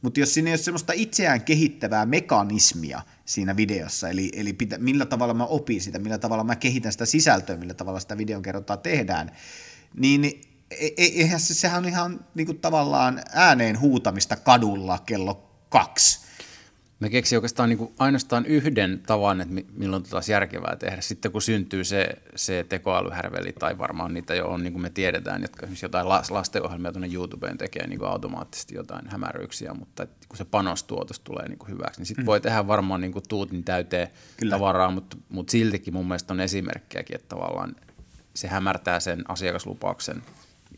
Mutta 0.02 0.20
jos 0.20 0.34
siinä 0.34 0.50
ei 0.50 0.52
ole 0.52 0.58
semmoista 0.58 0.94
itseään 0.96 1.42
kehittävää 1.42 2.06
mekanismia 2.06 3.02
siinä 3.26 3.58
videossa, 3.58 4.10
eli, 4.10 4.32
eli 4.36 4.54
pitä, 4.54 4.78
millä 4.78 5.06
tavalla 5.06 5.34
mä 5.34 5.46
opin 5.46 5.82
sitä, 5.82 6.00
millä 6.00 6.18
tavalla 6.18 6.44
mä 6.44 6.56
kehitän 6.56 6.92
sitä 6.92 7.06
sisältöä, 7.06 7.58
millä 7.58 7.74
tavalla 7.74 8.00
sitä 8.00 8.18
videonkerrontaa 8.18 8.78
tehdään, 8.78 9.32
niin 9.98 10.26
e, 10.26 10.32
eihän 10.98 11.40
se, 11.40 11.54
sehän 11.54 11.78
on 11.78 11.90
ihan 11.90 12.26
niin 12.36 12.46
kuin 12.46 12.60
tavallaan 12.60 13.22
ääneen 13.34 13.80
huutamista 13.80 14.36
kadulla 14.36 15.00
kello 15.06 15.52
kaksi. 15.70 16.26
Me 17.00 17.10
keksin 17.10 17.38
oikeastaan 17.38 17.70
niin 17.70 17.78
kuin 17.78 17.94
ainoastaan 18.00 18.46
yhden 18.46 19.04
tavan, 19.08 19.42
että 19.42 19.54
milloin 19.74 20.04
taas 20.04 20.30
järkevää 20.30 20.76
tehdä. 20.76 21.02
Sitten 21.02 21.32
kun 21.32 21.42
syntyy 21.42 21.84
se, 21.84 22.08
se 22.36 22.66
tekoälyhärveli, 22.70 23.54
tai 23.60 23.78
varmaan 23.78 24.14
niitä 24.14 24.36
jo 24.36 24.48
on, 24.48 24.64
niin 24.64 24.74
kuin 24.74 24.82
me 24.82 24.90
tiedetään, 24.90 25.42
jotka 25.42 25.68
jotain 25.82 26.10
lastenohjelmia 26.10 26.92
tuonne 26.92 27.10
YouTubeen 27.14 27.58
tekee 27.58 27.88
niin 27.88 28.00
kuin 28.00 28.10
automaattisesti 28.10 28.76
jotain 28.76 29.10
hämäryyksiä, 29.10 29.74
mutta 29.74 30.08
kun 30.30 30.38
se 30.38 30.46
panostuotos 30.46 31.20
tulee 31.20 31.48
niin 31.48 31.60
kuin 31.60 31.72
hyväksi, 31.72 32.00
niin 32.00 32.06
sitten 32.06 32.26
mm. 32.26 32.28
voi 32.28 32.42
tehdä 32.42 32.68
varmaan 32.68 33.02
niin 33.02 33.14
kuin 33.14 33.26
tuutin 33.30 33.64
täyteen 33.64 34.08
Kyllä. 34.38 34.56
tavaraa, 34.56 34.92
mutta, 34.92 35.18
mutta 35.30 35.52
siltikin 35.52 35.94
mun 35.94 36.08
mielestä 36.08 36.34
on 36.34 36.40
esimerkkejäkin, 36.40 37.16
että 37.16 37.36
tavallaan 37.36 37.76
se 38.34 38.48
hämärtää 38.48 39.00
sen 39.00 39.24
asiakaslupauksen 39.28 40.24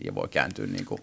ja 0.05 0.15
voi 0.15 0.27
kääntyä 0.27 0.67
niin 0.67 0.85
kuin 0.85 1.01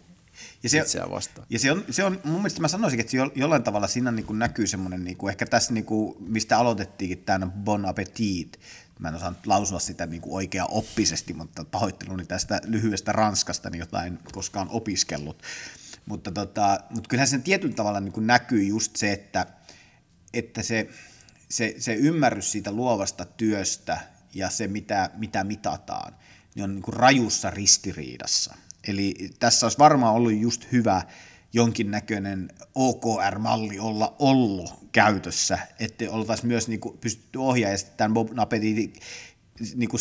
ja 0.62 0.68
se, 0.68 0.78
itseään 0.78 1.10
vastaan. 1.10 1.46
Ja 1.50 1.58
se 1.58 1.72
on, 1.72 1.84
se 1.90 2.04
on, 2.04 2.20
mun 2.24 2.36
mielestä 2.36 2.60
mä 2.60 2.68
sanoisin, 2.68 3.00
että 3.00 3.10
se 3.10 3.18
jollain 3.34 3.62
tavalla 3.62 3.86
siinä 3.86 4.10
niin 4.10 4.26
kuin 4.26 4.38
näkyy 4.38 4.66
semmoinen, 4.66 5.04
niin 5.04 5.16
kuin, 5.16 5.30
ehkä 5.30 5.46
tässä 5.46 5.72
niin 5.72 5.84
kuin, 5.84 6.16
mistä 6.20 6.58
aloitettiinkin 6.58 7.18
tämä 7.18 7.46
bon 7.46 7.86
appetit, 7.86 8.60
mä 8.98 9.08
en 9.08 9.14
osaa 9.14 9.34
lausua 9.46 9.78
sitä 9.78 10.06
niin 10.06 10.22
kuin 10.22 10.34
oikea 10.34 10.66
oppisesti, 10.66 11.32
mutta 11.32 11.64
pahoitteluni 11.64 12.24
tästä 12.24 12.60
lyhyestä 12.64 13.12
ranskasta, 13.12 13.70
niin 13.70 13.80
jota 13.80 14.04
en 14.04 14.18
koskaan 14.32 14.68
opiskellut. 14.70 15.42
Mutta, 16.06 16.30
tota, 16.30 16.80
mutta 16.90 17.08
kyllähän 17.08 17.28
sen 17.28 17.42
tietyllä 17.42 17.74
tavalla 17.74 18.00
niin 18.00 18.12
kuin 18.12 18.26
näkyy 18.26 18.62
just 18.62 18.96
se, 18.96 19.12
että, 19.12 19.46
että 20.34 20.62
se, 20.62 20.88
se, 21.48 21.74
se 21.78 21.94
ymmärrys 21.94 22.52
siitä 22.52 22.72
luovasta 22.72 23.24
työstä 23.24 24.00
ja 24.34 24.50
se, 24.50 24.68
mitä, 24.68 25.10
mitä 25.16 25.44
mitataan, 25.44 26.14
niin 26.54 26.64
on 26.64 26.74
niin 26.74 26.82
kuin 26.82 26.96
rajussa 26.96 27.50
ristiriidassa. 27.50 28.54
Eli 28.88 29.30
tässä 29.38 29.66
olisi 29.66 29.78
varmaan 29.78 30.14
ollut 30.14 30.32
just 30.32 30.72
hyvä 30.72 31.02
jonkinnäköinen 31.52 32.48
OKR-malli 32.74 33.78
olla 33.78 34.16
ollut 34.18 34.74
käytössä, 34.92 35.58
että 35.78 36.04
oltaisiin 36.08 36.46
myös 36.46 36.68
niin 36.68 36.80
pystytty 37.00 37.38
ohjaamaan, 37.38 37.80
ja 37.80 37.92
tämän 37.96 38.14
Bob 38.14 38.30
Napetin 38.30 38.92
niin 39.74 39.88
kuin 39.88 40.00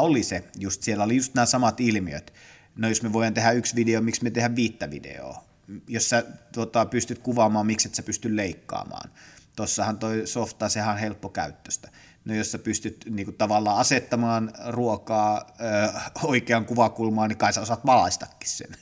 oli 0.00 0.22
se, 0.22 0.44
just 0.58 0.82
siellä 0.82 1.04
oli 1.04 1.16
just 1.16 1.34
nämä 1.34 1.46
samat 1.46 1.80
ilmiöt. 1.80 2.32
No 2.76 2.88
jos 2.88 3.02
me 3.02 3.12
voidaan 3.12 3.34
tehdä 3.34 3.50
yksi 3.50 3.76
video, 3.76 4.00
miksi 4.00 4.22
me 4.22 4.30
tehdään 4.30 4.56
viittä 4.56 4.90
videoa? 4.90 5.44
Jos 5.88 6.08
sä 6.08 6.24
tuota, 6.52 6.86
pystyt 6.86 7.18
kuvaamaan, 7.18 7.66
miksi 7.66 7.88
et 7.88 7.94
sä 7.94 8.02
pysty 8.02 8.36
leikkaamaan. 8.36 9.10
Tossahan 9.56 9.98
toi 9.98 10.26
softa, 10.26 10.68
sehän 10.68 10.94
on 10.94 11.00
helppokäyttöistä 11.00 11.90
no 12.24 12.34
jos 12.34 12.52
sä 12.52 12.58
pystyt 12.58 13.04
niin 13.10 13.24
kuin, 13.26 13.36
tavallaan 13.36 13.78
asettamaan 13.78 14.52
ruokaa 14.68 15.46
ö, 15.60 15.92
oikean 16.24 16.64
kuvakulmaan, 16.66 17.28
niin 17.28 17.38
kai 17.38 17.52
sä 17.52 17.60
osaat 17.60 17.86
valaistakin 17.86 18.48
sen. 18.48 18.76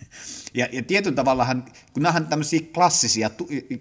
Ja, 0.54 0.68
ja 0.72 0.82
tietyn 0.82 1.14
tavallahan, 1.14 1.64
kun 1.92 2.02
nämä 2.02 2.16
on 2.16 2.26
tämmöisiä 2.26 2.60
klassisia, 2.74 3.30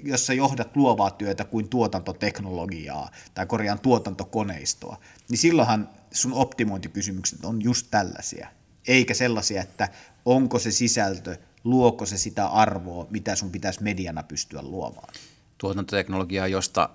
jossa 0.03 0.33
johdat 0.33 0.75
luovaa 0.75 1.11
työtä 1.11 1.43
kuin 1.43 1.69
tuotantoteknologiaa 1.69 3.11
tai 3.33 3.45
korjaan 3.45 3.79
tuotantokoneistoa, 3.79 4.97
niin 5.29 5.37
silloinhan 5.37 5.89
sun 6.11 6.33
optimointikysymykset 6.33 7.45
on 7.45 7.63
just 7.63 7.87
tällaisia, 7.91 8.47
eikä 8.87 9.13
sellaisia, 9.13 9.61
että 9.61 9.89
onko 10.25 10.59
se 10.59 10.71
sisältö, 10.71 11.37
luoko 11.63 12.05
se 12.05 12.17
sitä 12.17 12.47
arvoa, 12.47 13.07
mitä 13.09 13.35
sun 13.35 13.51
pitäisi 13.51 13.83
mediana 13.83 14.23
pystyä 14.23 14.61
luomaan. 14.61 15.13
Tuotantoteknologiaa, 15.57 16.47
josta 16.47 16.89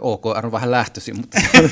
OKR 0.00 0.46
on 0.46 0.52
vähän 0.52 0.70
lähtöisin, 0.70 1.16
mutta, 1.16 1.40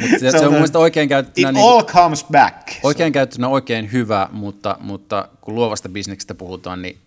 mutta 0.00 0.18
se, 0.18 0.30
se 0.30 0.46
on 0.46 0.52
mun 0.52 0.68
oikein 0.74 1.08
käyttynä... 1.08 1.48
It 1.48 1.54
niin, 1.54 1.66
all 1.66 1.82
comes 1.82 2.24
back. 2.32 2.68
Oikein 2.82 3.12
käyttynä 3.12 3.48
oikein 3.48 3.92
hyvä, 3.92 4.28
mutta, 4.32 4.76
mutta 4.80 5.28
kun 5.40 5.54
luovasta 5.54 5.88
bisneksestä 5.88 6.34
puhutaan, 6.34 6.82
niin, 6.82 6.98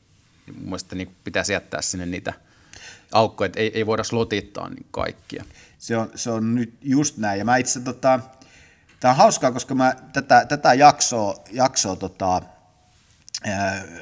mun 0.55 0.65
mielestä 0.65 0.95
niin 0.95 1.15
pitäisi 1.23 1.53
jättää 1.53 1.81
sinne 1.81 2.05
niitä 2.05 2.33
aukkoja, 3.11 3.45
että 3.45 3.59
ei, 3.59 3.71
ei 3.73 3.85
voida 3.85 4.03
slotittaa 4.03 4.69
niin 4.69 4.85
kaikkia. 4.91 5.43
Se 5.77 5.97
on, 5.97 6.11
se 6.15 6.31
on 6.31 6.55
nyt 6.55 6.73
just 6.81 7.17
näin, 7.17 7.39
ja 7.39 7.45
mä 7.45 7.57
itse 7.57 7.79
tota, 7.79 8.19
tämä 8.99 9.11
on 9.11 9.17
hauskaa, 9.17 9.51
koska 9.51 9.75
mä 9.75 9.95
tätä, 10.13 10.45
tätä 10.45 10.73
jaksoa, 10.73 11.35
jaksoa 11.51 11.95
tota, 11.95 12.41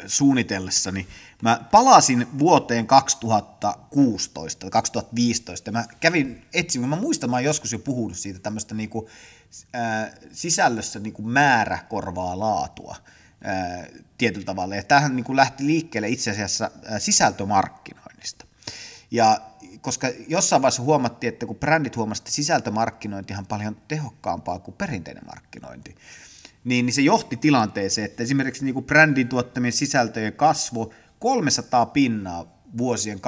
suunnitellessani, 0.08 1.08
Mä 1.42 1.60
palasin 1.72 2.28
vuoteen 2.40 2.88
2016 2.88 4.70
2015. 4.70 5.72
Mä 5.72 5.86
kävin 6.00 6.46
etsin, 6.54 6.82
kun 6.82 6.90
mä 6.90 6.96
muistan, 6.96 7.30
mä 7.30 7.36
oon 7.36 7.44
joskus 7.44 7.72
jo 7.72 7.80
puhunut 7.80 8.18
siitä 8.18 8.40
tämmöistä 8.40 8.76
niinku, 8.76 9.10
äh, 9.76 10.12
sisällössä 10.32 11.00
niinku 11.00 11.22
määrä 11.22 11.80
korvaa 11.90 12.40
laatua 12.40 12.96
äh, 13.48 13.88
tietyllä 14.18 14.46
tavalla. 14.46 14.76
Ja 14.76 14.84
tämähän 14.84 15.16
niinku 15.16 15.36
lähti 15.36 15.66
liikkeelle 15.66 16.10
itse 16.10 16.32
asiassa 16.32 16.72
äh, 16.92 17.02
sisältömarkkinoinnista. 17.02 18.46
Ja 19.12 19.42
koska 19.82 20.08
jossain 20.28 20.62
vaiheessa 20.62 20.84
huomattiin, 20.84 21.34
että 21.34 21.46
kun 21.46 21.56
brändit 21.56 21.96
huomasivat, 21.96 22.28
että 22.28 22.36
sisältömarkkinointi 22.36 23.34
on 23.34 23.46
paljon 23.46 23.78
tehokkaampaa 23.88 24.60
kuin 24.60 24.76
perinteinen 24.76 25.26
markkinointi, 25.26 25.96
niin, 26.64 26.86
niin 26.86 26.94
se 26.94 27.02
johti 27.02 27.38
tilanteeseen, 27.38 28.06
että 28.06 28.24
esimerkiksi 28.24 28.66
niin 28.66 28.74
kuin 28.74 28.86
brändin 28.86 29.28
tuottamien 29.28 29.74
sisältöjen 29.74 30.34
kasvu 30.34 30.94
300 31.20 31.86
pinnaa 31.86 32.60
vuosien 32.78 33.20
2015-2016 33.20 33.22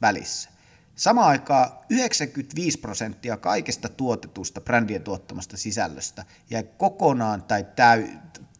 välissä. 0.00 0.50
Samaan 0.96 1.28
aikaan 1.28 1.70
95 1.90 2.78
prosenttia 2.78 3.36
kaikesta 3.36 3.88
tuotetusta 3.88 4.60
brändien 4.60 5.02
tuottamasta 5.02 5.56
sisällöstä 5.56 6.24
jäi 6.50 6.64
kokonaan 6.78 7.42
tai 7.42 7.66
täy, 7.76 8.08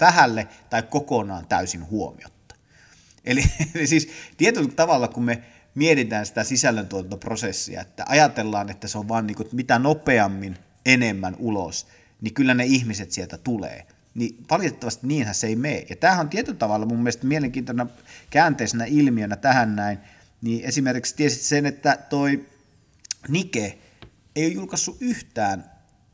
vähälle 0.00 0.48
tai 0.70 0.82
kokonaan 0.82 1.46
täysin 1.46 1.86
huomiotta. 1.90 2.54
Eli, 3.24 3.44
eli 3.74 3.86
siis 3.86 4.08
tietyllä 4.36 4.70
tavalla, 4.76 5.08
kun 5.08 5.24
me 5.24 5.42
mietitään 5.74 6.26
sitä 6.26 6.44
sisällöntuotantoprosessia, 6.44 7.80
että 7.80 8.04
ajatellaan, 8.08 8.70
että 8.70 8.88
se 8.88 8.98
on 8.98 9.08
vain 9.08 9.26
niin 9.26 9.36
mitä 9.52 9.78
nopeammin 9.78 10.58
enemmän 10.86 11.36
ulos, 11.38 11.86
niin 12.24 12.34
kyllä 12.34 12.54
ne 12.54 12.64
ihmiset 12.64 13.12
sieltä 13.12 13.38
tulee 13.38 13.86
niin 14.14 14.44
valitettavasti 14.50 15.06
niinhän 15.06 15.34
se 15.34 15.46
ei 15.46 15.56
mene. 15.56 15.86
Ja 15.88 15.96
tämähän 15.96 16.26
on 16.26 16.30
tietyllä 16.30 16.58
tavalla 16.58 16.86
mun 16.86 16.98
mielestä 16.98 17.26
mielenkiintoisena 17.26 17.86
käänteisenä 18.30 18.84
ilmiönä 18.84 19.36
tähän 19.36 19.76
näin, 19.76 19.98
niin 20.42 20.64
esimerkiksi 20.64 21.16
tiesit 21.16 21.40
sen, 21.40 21.66
että 21.66 21.98
toi 22.10 22.46
Nike 23.28 23.78
ei 24.36 24.44
ole 24.44 24.52
julkaissut 24.52 24.96
yhtään 25.00 25.70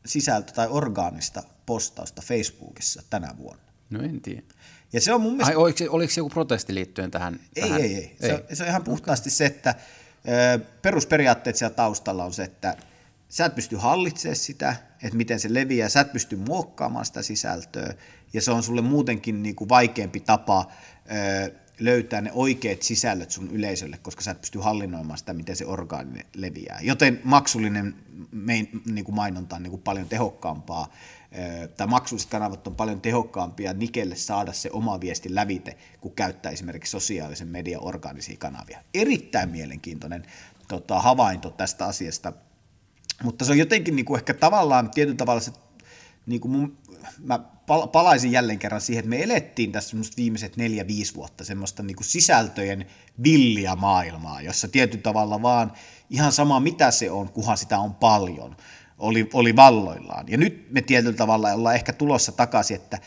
sisältö- 0.07 0.53
tai 0.53 0.69
orgaanista 0.71 1.43
postausta 1.67 2.23
Facebookissa 2.23 3.03
tänä 3.11 3.35
vuonna. 3.39 3.63
No 3.91 4.03
en 4.03 4.21
tiedä. 4.21 4.43
Ja 4.93 5.01
se 5.01 5.13
on 5.13 5.21
mun 5.21 5.33
mielestä... 5.33 5.51
Ai, 5.51 5.57
oliko, 5.57 5.85
oliko 5.89 6.13
joku 6.17 6.31
protesti 6.31 6.75
liittyen 6.75 7.11
tähän? 7.11 7.41
Ei, 7.57 7.63
tähän? 7.63 7.81
ei, 7.81 7.95
ei. 7.95 8.17
Se, 8.21 8.45
ei. 8.49 8.57
se 8.57 8.63
on 8.63 8.69
ihan 8.69 8.85
puhtaasti 8.85 9.31
se, 9.31 9.47
että 9.47 9.75
perusperiaatteet 10.83 11.57
siellä 11.57 11.75
taustalla 11.75 12.25
on 12.25 12.33
se, 12.33 12.43
että 12.43 12.77
sä 13.31 13.45
et 13.45 13.55
pysty 13.55 13.77
hallitsemaan 13.77 14.37
sitä, 14.37 14.77
että 15.03 15.17
miten 15.17 15.41
se 15.41 15.55
leviää, 15.55 15.89
sä 15.89 16.01
et 16.01 16.13
pysty 16.13 16.37
muokkaamaan 16.37 17.05
sitä 17.05 17.23
sisältöä, 17.23 17.95
ja 18.33 18.43
se 18.43 18.51
on 18.51 18.63
sulle 18.63 18.81
muutenkin 18.81 19.43
niin 19.43 19.55
kuin 19.55 19.69
vaikeampi 19.69 20.21
tapa 20.21 20.67
löytää 21.81 22.21
ne 22.21 22.33
oikeat 22.33 22.83
sisällöt 22.83 23.31
sun 23.31 23.51
yleisölle, 23.51 23.99
koska 24.03 24.23
sä 24.23 24.31
et 24.31 24.41
pysty 24.41 24.59
hallinnoimaan 24.59 25.19
sitä, 25.19 25.33
miten 25.33 25.57
se 25.57 25.67
orgaani 25.67 26.27
leviää. 26.35 26.79
Joten 26.83 27.21
maksullinen 27.25 27.95
niin 28.87 29.05
kuin 29.05 29.15
mainonta 29.15 29.57
on 29.57 29.63
niin 29.63 29.71
kuin 29.71 29.83
paljon 29.83 30.09
tehokkaampaa, 30.09 30.93
tai 31.77 31.87
maksulliset 31.87 32.31
kanavat 32.31 32.67
on 32.67 32.77
paljon 32.77 33.01
tehokkaampia 33.01 33.73
Nikelle 33.73 34.17
saada 34.17 34.53
se 34.53 34.71
oma 34.73 35.01
viesti 35.01 35.35
lävite, 35.35 35.77
kun 36.01 36.13
käyttää 36.13 36.53
esimerkiksi 36.53 36.91
sosiaalisen 36.91 37.49
median 37.49 37.83
orgaanisia 37.83 38.37
kanavia. 38.39 38.79
Erittäin 38.95 39.49
mielenkiintoinen 39.49 40.27
tota, 40.69 41.01
havainto 41.01 41.51
tästä 41.51 41.87
asiasta– 41.87 42.33
mutta 43.23 43.45
se 43.45 43.53
on 43.53 43.59
jotenkin 43.59 43.97
niin 43.97 44.07
kuin 44.07 44.19
ehkä 44.19 44.35
tavallaan 44.35 44.91
tietyllä 44.91 45.17
tavalla 45.17 45.41
se, 45.41 45.53
niin 46.27 46.41
kuin 46.41 46.53
mun, 46.53 46.79
mä 47.19 47.39
palaisin 47.93 48.33
jälleen 48.33 48.59
kerran 48.59 48.81
siihen, 48.81 49.01
että 49.01 49.11
me 49.11 49.23
elettiin 49.23 49.73
tässä 49.73 49.97
viimeiset 50.17 50.57
neljä-viisi 50.57 51.15
vuotta 51.15 51.45
semmoista 51.45 51.83
niin 51.83 51.97
kuin 51.97 52.07
sisältöjen 52.07 52.87
villiä 53.23 53.77
maailmaa, 53.77 54.43
jossa 54.43 54.69
tietyllä 54.69 55.03
tavalla 55.03 55.43
vaan 55.43 55.73
ihan 56.11 56.33
sama 56.33 56.61
mitä 56.61 56.91
se 56.91 57.11
on, 57.11 57.33
kunhan 57.33 57.59
sitä 57.59 57.79
on 57.79 57.95
paljon, 57.95 58.57
oli, 58.99 59.31
oli 59.33 59.57
valloillaan. 59.57 60.29
Ja 60.29 60.39
nyt 60.39 60.67
me 60.71 60.83
tietyllä 60.83 61.17
tavalla 61.17 61.53
ollaan 61.53 61.75
ehkä 61.75 61.93
tulossa 61.93 62.33
takaisin, 62.33 62.77
että 62.77 62.99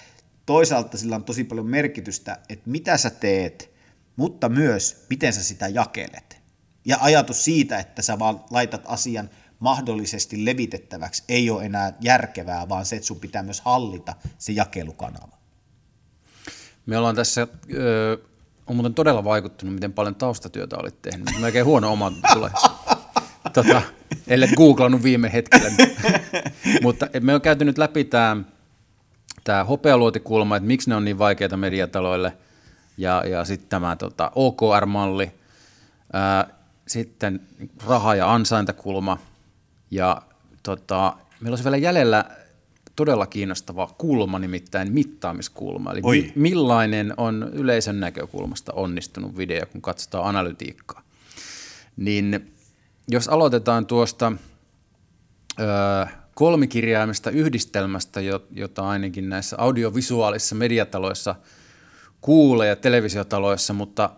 toisaalta 0.46 0.98
sillä 0.98 1.15
on 1.15 1.24
tosi 1.24 1.43
paljon 1.43 1.67
merkitystä, 1.67 2.39
että 2.50 2.70
mitä 2.70 2.98
sä 2.98 3.10
teet, 3.10 3.74
mutta 4.15 4.50
myös 4.50 5.05
miten 5.10 5.34
sä 5.34 5.43
sitä 5.43 5.67
jakelet. 5.67 6.41
Ja 6.86 6.98
ajatus 7.01 7.43
siitä, 7.43 7.79
että 7.79 8.01
sä 8.01 8.20
vaan 8.20 8.43
laitat 8.51 8.82
asian 8.86 9.29
mahdollisesti 9.63 10.46
levitettäväksi, 10.46 11.24
ei 11.29 11.50
ole 11.50 11.65
enää 11.65 11.93
järkevää, 12.01 12.70
vaan 12.70 12.86
se, 12.86 12.96
että 12.96 13.08
sun 13.08 13.20
pitää 13.20 13.43
myös 13.43 13.62
hallita 13.62 14.15
se 14.38 14.51
jakelukanava. 14.51 15.38
Me 16.86 16.98
ollaan 16.98 17.15
tässä, 17.15 17.48
ö, 17.74 18.17
on 18.67 18.75
muuten 18.75 18.93
todella 18.93 19.24
vaikuttunut, 19.24 19.74
miten 19.75 19.93
paljon 19.93 20.15
taustatyötä 20.15 20.77
olit 20.77 21.01
tehnyt. 21.01 21.27
Melkein 21.39 21.65
huono 21.65 21.91
oma 21.91 22.12
tulee. 22.34 22.50
Tota, 23.53 23.82
ellei 24.27 24.50
googlannut 24.55 25.03
viime 25.03 25.34
hetkellä. 25.34 25.70
Mutta 26.84 27.08
me 27.20 27.36
on 27.36 27.41
käyty 27.41 27.65
nyt 27.65 27.77
läpi 27.77 28.03
tämä 28.03 28.38
tämä 29.43 29.63
hopealuotikulma, 29.63 30.55
että 30.55 30.67
miksi 30.67 30.89
ne 30.89 30.96
on 30.96 31.05
niin 31.05 31.20
vaikeita 31.20 31.58
mediataloille, 31.58 32.38
ja, 32.98 33.24
ja 33.27 33.46
sitten 33.46 33.70
tämä 33.70 33.96
tota, 33.96 34.32
OKR-malli, 34.36 35.32
ää, 36.13 36.48
sitten 36.88 37.41
raha- 37.88 38.15
ja 38.15 38.34
ansaintakulma, 38.34 39.17
ja 39.94 40.22
tota, 40.64 41.18
meillä 41.40 41.54
olisi 41.54 41.64
vielä 41.64 41.78
jäljellä 41.78 42.26
todella 42.96 43.28
kiinnostava 43.28 43.88
kulma, 43.98 44.40
nimittäin 44.40 44.94
mittaamiskulma. 44.94 45.92
Eli 45.92 46.00
Oi. 46.04 46.22
mi- 46.22 46.32
millainen 46.36 47.14
on 47.18 47.50
yleisön 47.54 48.00
näkökulmasta 48.00 48.74
onnistunut 48.74 49.38
video, 49.38 49.66
kun 49.66 49.82
katsotaan 49.82 50.26
analytiikkaa. 50.26 51.02
Niin 51.98 52.54
jos 53.08 53.28
aloitetaan 53.28 53.86
tuosta 53.86 54.32
öö, 55.60 56.06
kolmikirjaimesta 56.34 57.30
yhdistelmästä, 57.30 58.20
jota 58.52 58.88
ainakin 58.88 59.30
näissä 59.30 59.56
audiovisuaalisissa 59.60 60.56
mediataloissa 60.56 61.36
kuulee 62.22 62.70
ja 62.70 62.76
televisiotaloissa, 62.76 63.74
mutta 63.74 64.10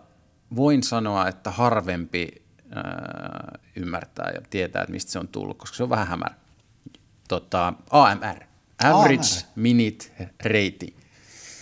voin 0.56 0.82
sanoa, 0.82 1.28
että 1.28 1.50
harvempi 1.50 2.45
ymmärtää 3.76 4.30
ja 4.34 4.40
tietää, 4.50 4.82
että 4.82 4.92
mistä 4.92 5.12
se 5.12 5.18
on 5.18 5.28
tullut, 5.28 5.58
koska 5.58 5.76
se 5.76 5.82
on 5.82 5.90
vähän 5.90 6.06
hämärä. 6.06 6.34
Tota, 7.28 7.72
AMR, 7.90 8.44
Average 8.84 9.16
AMR. 9.16 9.52
Minute 9.56 10.04
Rating. 10.44 10.96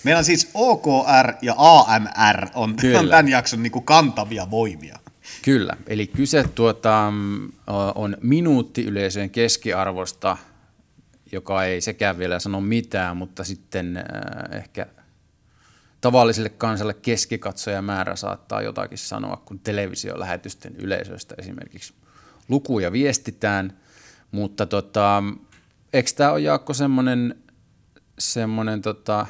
Meillä 0.05 0.19
on 0.19 0.25
siis 0.25 0.51
OKR 0.55 1.33
ja 1.43 1.55
AMR 1.59 2.49
on, 2.55 2.77
Kyllä. 2.77 2.99
on 3.01 3.09
tämän 3.09 3.29
jakson 3.29 3.63
niin 3.63 3.73
kuin 3.73 3.85
kantavia 3.85 4.51
voimia. 4.51 4.99
Kyllä, 5.43 5.77
eli 5.87 6.07
kyse 6.07 6.45
tuota, 6.55 7.13
on 7.95 8.17
minuuttiyleisöjen 8.21 9.31
keskiarvosta, 9.31 10.37
joka 11.33 11.65
ei 11.65 11.81
sekään 11.81 12.19
vielä 12.19 12.39
sano 12.39 12.61
mitään, 12.61 13.17
mutta 13.17 13.45
sitten 13.45 13.97
äh, 13.97 14.59
ehkä 14.59 14.87
tavalliselle 16.05 16.49
kansalle 16.49 16.95
keskikatsojamäärä 16.95 18.17
saattaa 18.17 18.63
jotakin 18.63 18.99
sanoa, 18.99 19.43
kun 19.45 19.59
televisiolähetysten 19.59 20.77
yleisöistä 20.77 21.35
esimerkiksi 21.39 21.95
lukuja 22.49 22.93
viestitään, 22.93 23.79
mutta 24.31 24.67
tota, 24.67 25.23
eikö 25.93 26.11
tämä 26.17 26.33
ole 26.33 26.41
Jaakko 26.41 26.75
semmoinen, 26.75 27.35
semmoinen 28.19 28.83
tota, 28.83 29.27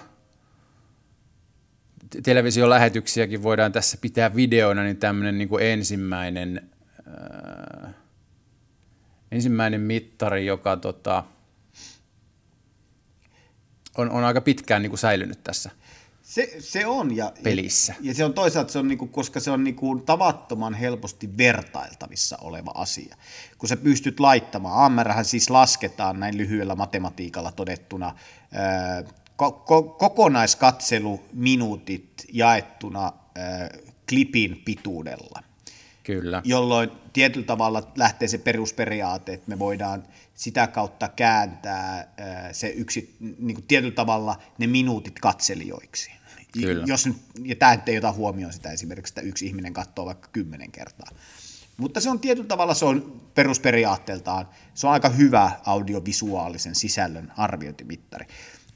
televisiolähetyksiäkin 2.22 3.42
voidaan 3.42 3.72
tässä 3.72 3.98
pitää 4.00 4.34
videoina, 4.34 4.82
niin 4.82 4.96
tämmöinen 4.96 5.38
niin 5.38 5.48
ensimmäinen, 5.60 6.70
äh, 7.86 7.94
ensimmäinen 9.32 9.80
mittari, 9.80 10.46
joka 10.46 10.76
tota, 10.76 11.24
on, 13.96 14.10
on 14.10 14.24
aika 14.24 14.40
pitkään 14.40 14.82
niin 14.82 14.90
kuin 14.90 14.98
säilynyt 14.98 15.44
tässä 15.44 15.70
se, 16.24 16.56
se 16.58 16.86
on. 16.86 17.16
Ja, 17.16 17.32
pelissä. 17.42 17.94
Ja, 18.00 18.10
ja 18.10 18.14
se 18.14 18.24
on 18.24 18.34
toisaalta, 18.34 18.72
se 18.72 18.78
on 18.78 18.88
niinku, 18.88 19.06
koska 19.06 19.40
se 19.40 19.50
on 19.50 19.64
niinku 19.64 19.98
tavattoman 19.98 20.74
helposti 20.74 21.38
vertailtavissa 21.38 22.38
oleva 22.40 22.70
asia. 22.74 23.16
Kun 23.58 23.68
sä 23.68 23.76
pystyt 23.76 24.20
laittamaan, 24.20 24.84
AMRhän 24.84 25.24
siis 25.24 25.50
lasketaan 25.50 26.20
näin 26.20 26.36
lyhyellä 26.36 26.74
matematiikalla 26.74 27.52
todettuna, 27.52 28.16
ää, 28.52 29.02
ko- 29.42 29.64
ko- 29.64 29.96
kokonaiskatseluminuutit 29.98 32.26
jaettuna 32.32 33.12
ää, 33.34 33.70
klipin 34.08 34.62
pituudella. 34.64 35.42
Kyllä. 36.02 36.42
Jolloin 36.44 36.90
tietyllä 37.12 37.46
tavalla 37.46 37.92
lähtee 37.96 38.28
se 38.28 38.38
perusperiaate, 38.38 39.32
että 39.32 39.48
me 39.48 39.58
voidaan 39.58 40.04
sitä 40.34 40.66
kautta 40.66 41.08
kääntää 41.08 42.14
se 42.52 42.68
yksi, 42.68 43.16
niin 43.20 43.54
kuin 43.54 43.64
tietyllä 43.68 43.94
tavalla 43.94 44.38
ne 44.58 44.66
minuutit 44.66 45.18
katselijoiksi. 45.18 46.10
Kyllä. 46.60 46.84
Jos 46.86 47.06
nyt, 47.06 47.16
ja 47.44 47.56
tämä 47.56 47.78
ei 47.86 47.98
ota 47.98 48.12
huomioon 48.12 48.52
sitä 48.52 48.70
esimerkiksi, 48.70 49.10
että 49.10 49.20
yksi 49.20 49.46
ihminen 49.46 49.72
katsoo 49.72 50.06
vaikka 50.06 50.28
kymmenen 50.32 50.72
kertaa. 50.72 51.08
Mutta 51.76 52.00
se 52.00 52.10
on 52.10 52.20
tietyllä 52.20 52.48
tavalla, 52.48 52.74
se 52.74 52.84
on 52.84 53.20
perusperiaatteeltaan, 53.34 54.48
se 54.74 54.86
on 54.86 54.92
aika 54.92 55.08
hyvä 55.08 55.50
audiovisuaalisen 55.66 56.74
sisällön 56.74 57.32
arviointimittari. 57.36 58.26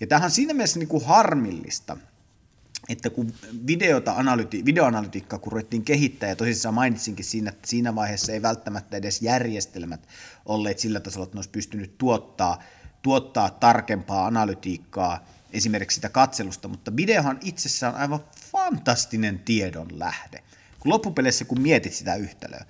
Ja 0.01 0.07
tämähän 0.07 0.27
on 0.27 0.31
siinä 0.31 0.55
mielessä 0.55 0.79
niin 0.79 0.89
kuin 0.89 1.05
harmillista, 1.05 1.97
että 2.89 3.11
kun 3.11 3.33
videota 3.67 4.15
analyti- 4.17 4.65
videoanalytiikkaa 4.65 5.39
kun 5.39 5.53
ruvettiin 5.53 5.85
kehittää, 5.85 6.29
ja 6.29 6.37
tosissaan 6.37 6.75
mainitsinkin 6.75 7.25
siinä, 7.25 7.51
että 7.51 7.69
siinä 7.69 7.95
vaiheessa 7.95 8.33
ei 8.33 8.43
välttämättä 8.43 8.97
edes 8.97 9.23
järjestelmät 9.23 10.09
olleet 10.47 10.79
sillä 10.79 11.01
tasolla, 11.01 11.25
että 11.25 11.37
ne 11.37 11.39
olisi 11.39 11.51
pystynyt 11.51 11.99
tuottaa, 11.99 12.63
tuottaa 13.03 13.51
tarkempaa 13.51 14.27
analytiikkaa 14.27 15.27
esimerkiksi 15.53 15.95
sitä 15.95 16.09
katselusta, 16.09 16.69
mutta 16.69 16.97
videohan 16.97 17.39
itsessään 17.43 17.95
on 17.95 18.01
aivan 18.01 18.25
fantastinen 18.53 19.39
tiedon 19.39 19.99
lähde. 19.99 20.43
Kun 20.79 20.93
loppupeleissä, 20.93 21.45
kun 21.45 21.61
mietit 21.61 21.93
sitä 21.93 22.15
yhtälöä, 22.15 22.65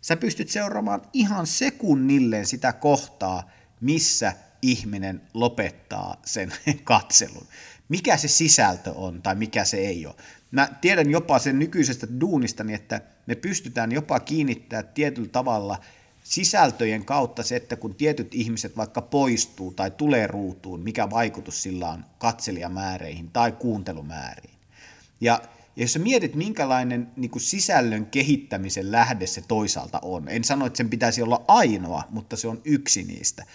sä 0.00 0.16
pystyt 0.16 0.48
seuraamaan 0.48 1.02
ihan 1.12 1.46
sekunnilleen 1.46 2.46
sitä 2.46 2.72
kohtaa, 2.72 3.50
missä 3.80 4.32
ihminen 4.62 5.22
lopettaa 5.34 6.20
sen 6.24 6.52
katselun 6.84 7.46
mikä 7.92 8.16
se 8.16 8.28
sisältö 8.28 8.92
on 8.92 9.22
tai 9.22 9.34
mikä 9.34 9.64
se 9.64 9.76
ei 9.76 10.06
ole. 10.06 10.14
Mä 10.50 10.68
tiedän 10.80 11.10
jopa 11.10 11.38
sen 11.38 11.58
nykyisestä 11.58 12.06
duunistani, 12.20 12.74
että 12.74 13.00
me 13.26 13.34
pystytään 13.34 13.92
jopa 13.92 14.20
kiinnittämään 14.20 14.88
tietyllä 14.94 15.28
tavalla 15.28 15.78
sisältöjen 16.22 17.04
kautta 17.04 17.42
se, 17.42 17.56
että 17.56 17.76
kun 17.76 17.94
tietyt 17.94 18.34
ihmiset 18.34 18.76
vaikka 18.76 19.02
poistuu 19.02 19.72
tai 19.72 19.90
tulee 19.90 20.26
ruutuun, 20.26 20.80
mikä 20.80 21.10
vaikutus 21.10 21.62
sillä 21.62 21.88
on 21.88 22.04
katselijamääreihin 22.18 23.30
tai 23.30 23.52
kuuntelumääriin. 23.52 24.54
Ja 25.20 25.40
ja 25.76 25.82
jos 25.82 25.92
sä 25.92 25.98
mietit, 25.98 26.34
minkälainen 26.34 27.08
niin 27.16 27.30
kuin 27.30 27.42
sisällön 27.42 28.06
kehittämisen 28.06 28.92
lähde 28.92 29.26
se 29.26 29.42
toisaalta 29.48 29.98
on, 30.02 30.28
en 30.28 30.44
sano, 30.44 30.66
että 30.66 30.76
sen 30.76 30.90
pitäisi 30.90 31.22
olla 31.22 31.44
ainoa, 31.48 32.02
mutta 32.10 32.36
se 32.36 32.48
on 32.48 32.60
yksi 32.64 33.02
niistä, 33.02 33.46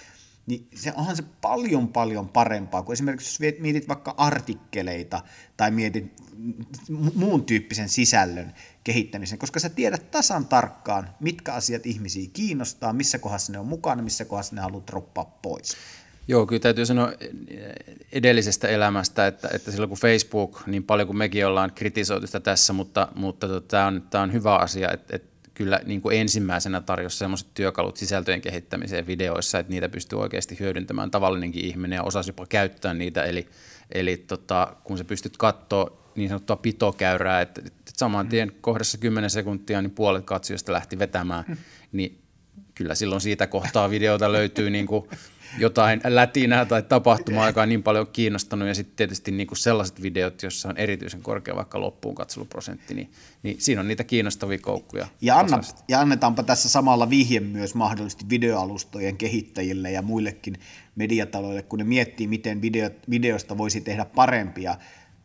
niin 0.48 0.68
se 0.76 0.94
onhan 0.96 1.16
se 1.16 1.24
paljon 1.42 1.88
paljon 1.88 2.30
parempaa 2.30 2.84
kuin 2.84 2.94
esimerkiksi 2.94 3.46
jos 3.46 3.60
mietit 3.60 3.88
vaikka 3.88 4.14
artikkeleita 4.18 5.22
tai 5.58 5.72
mietit 5.72 6.14
muun 7.14 7.46
tyyppisen 7.46 7.90
sisällön 7.90 8.54
kehittämisen, 8.84 9.40
koska 9.40 9.60
sä 9.60 9.70
tiedät 9.70 10.12
tasan 10.12 10.46
tarkkaan, 10.46 11.10
mitkä 11.20 11.54
asiat 11.54 11.86
ihmisiä 11.86 12.30
kiinnostaa, 12.34 12.94
missä 12.94 13.20
kohdassa 13.20 13.52
ne 13.52 13.60
on 13.60 13.68
mukana, 13.68 14.02
missä 14.02 14.26
kohdassa 14.26 14.56
ne 14.56 14.62
haluat 14.62 14.88
droppaa 14.88 15.40
pois. 15.42 15.78
Joo, 16.28 16.46
kyllä 16.46 16.60
täytyy 16.60 16.86
sanoa 16.86 17.12
edellisestä 18.12 18.68
elämästä, 18.68 19.28
että, 19.28 19.50
että 19.54 19.72
silloin 19.72 19.90
kun 19.90 19.98
Facebook, 19.98 20.68
niin 20.68 20.84
paljon 20.84 21.08
kuin 21.08 21.18
mekin 21.18 21.48
ollaan 21.48 21.72
kritisoitu 21.76 22.28
sitä 22.28 22.40
tässä, 22.40 22.74
mutta, 22.74 23.08
mutta 23.16 23.48
tota, 23.48 23.68
tämä 23.68 23.88
on, 23.88 24.24
on 24.24 24.34
hyvä 24.34 24.56
asia, 24.56 24.92
että, 24.92 25.16
että 25.16 25.37
kyllä 25.58 25.80
niin 25.86 26.02
kuin 26.02 26.18
ensimmäisenä 26.18 26.82
tarjosi 26.82 27.18
sellaiset 27.18 27.48
työkalut 27.54 27.98
sisältöjen 27.98 28.42
kehittämiseen 28.42 29.08
videoissa, 29.08 29.60
että 29.60 29.74
niitä 29.74 29.90
pystyy 29.90 30.20
oikeasti 30.20 30.60
hyödyntämään 30.60 31.12
tavallinenkin 31.12 31.66
ihminen 31.66 31.98
ja 31.98 32.04
osasi 32.04 32.30
jopa 32.30 32.46
käyttää 32.46 32.94
niitä. 32.94 33.24
Eli, 33.24 33.48
eli 33.92 34.18
tota, 34.18 34.76
kun 34.84 34.98
sä 34.98 35.04
pystyt 35.04 35.38
katsoa 35.38 35.98
niin 36.16 36.30
sanottua 36.30 36.56
pitokäyrää, 36.56 37.42
että, 37.42 37.62
että 37.66 37.92
saman 37.98 38.28
tien 38.28 38.52
kohdassa 38.62 38.98
10 38.98 39.30
sekuntia 39.30 39.82
niin 39.82 39.92
puolet 39.92 40.26
katsojista 40.26 40.74
lähti 40.74 41.00
vetämään, 41.00 41.46
mm. 41.48 41.58
niin 41.92 42.22
kyllä 42.76 42.96
silloin 42.96 43.22
siitä 43.22 43.48
kohtaa 43.48 43.90
videota 43.90 44.32
löytyy 44.32 44.70
niin 44.70 44.88
kuin 44.88 45.10
jotain 45.58 46.02
lätinää 46.04 46.66
tai 46.66 46.84
tapahtumaa, 46.84 47.48
joka 47.48 47.62
on 47.62 47.70
niin 47.70 47.84
paljon 47.84 48.08
kiinnostanut, 48.08 48.68
ja 48.68 48.76
sitten 48.76 48.96
tietysti 48.96 49.32
niin 49.32 49.48
kuin 49.48 49.58
sellaiset 49.58 50.02
videot, 50.02 50.44
joissa 50.44 50.70
on 50.70 50.78
erityisen 50.78 51.22
korkea 51.22 51.56
vaikka 51.56 51.82
loppuun 51.82 52.16
katseluprosentti, 52.16 52.94
niin, 52.94 53.12
niin 53.44 53.56
siinä 53.60 53.82
on 53.82 53.88
niitä 53.88 54.04
kiinnostavia 54.04 54.58
koukkuja. 54.58 55.08
Ja, 55.22 55.40
anna, 55.40 55.62
ja 55.88 56.00
annetaanpa 56.00 56.44
tässä 56.44 56.70
samalla 56.70 57.10
vihje 57.10 57.40
myös 57.40 57.76
mahdollisesti 57.76 58.26
videoalustojen 58.30 59.18
kehittäjille 59.18 59.92
ja 59.92 60.02
muillekin 60.02 60.60
mediataloille, 60.96 61.62
kun 61.62 61.80
ne 61.80 61.86
miettii, 61.86 62.28
miten 62.28 62.62
video, 62.62 62.90
videosta 63.10 63.58
voisi 63.58 63.82
tehdä 63.82 64.06
parempia, 64.06 64.78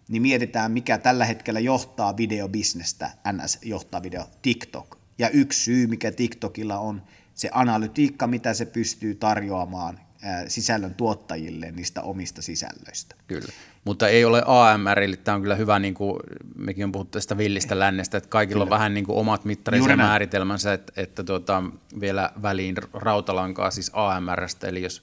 niin 0.09 0.23
mietitään, 0.23 0.73
mikä 0.73 0.99
tällä 0.99 1.25
hetkellä 1.25 1.61
johtaa 1.61 2.17
videobisnestä, 2.17 3.11
NS 3.33 3.59
johtaa 3.63 4.03
video, 4.03 4.25
TikTok. 4.43 4.99
Ja 5.19 5.29
yksi 5.29 5.65
syy, 5.65 5.87
mikä 5.87 6.13
TikTokilla 6.13 6.79
on, 6.79 7.03
se 7.35 7.51
analytiikka, 7.53 8.27
mitä 8.27 8.55
se 8.55 8.67
pystyy 8.67 9.15
tarjoamaan 9.15 10.01
sisällön 10.49 10.95
tuottajille 10.95 11.71
niistä 11.71 12.03
omista 12.03 12.43
sisällöistä. 12.43 13.15
Kyllä, 13.29 13.53
mutta 13.85 14.09
ei 14.09 14.25
ole 14.25 14.43
AMR, 14.47 15.17
tämä 15.25 15.35
on 15.35 15.43
kyllä 15.43 15.55
hyvä, 15.55 15.79
niin 15.79 15.95
kuin 15.95 16.21
mekin 16.57 16.85
on 16.85 16.93
puhuttu 16.93 17.19
tästä 17.19 17.39
villistä 17.39 17.79
lännestä, 17.79 18.19
että 18.19 18.29
kaikilla 18.29 18.65
kyllä. 18.65 18.75
on 18.75 18.79
vähän 18.79 18.95
niin 18.95 19.07
kuin 19.07 19.19
omat 19.19 19.45
mittarinsa 19.45 19.91
ja 19.91 19.97
määritelmänsä, 19.97 20.73
että, 20.73 20.93
että 20.97 21.25
tuota, 21.25 21.63
vielä 22.01 22.31
väliin 22.43 22.77
rautalankaa 22.93 23.71
siis 23.71 23.91
AMRstä, 23.95 24.69
eli 24.69 24.83
jos 24.83 25.03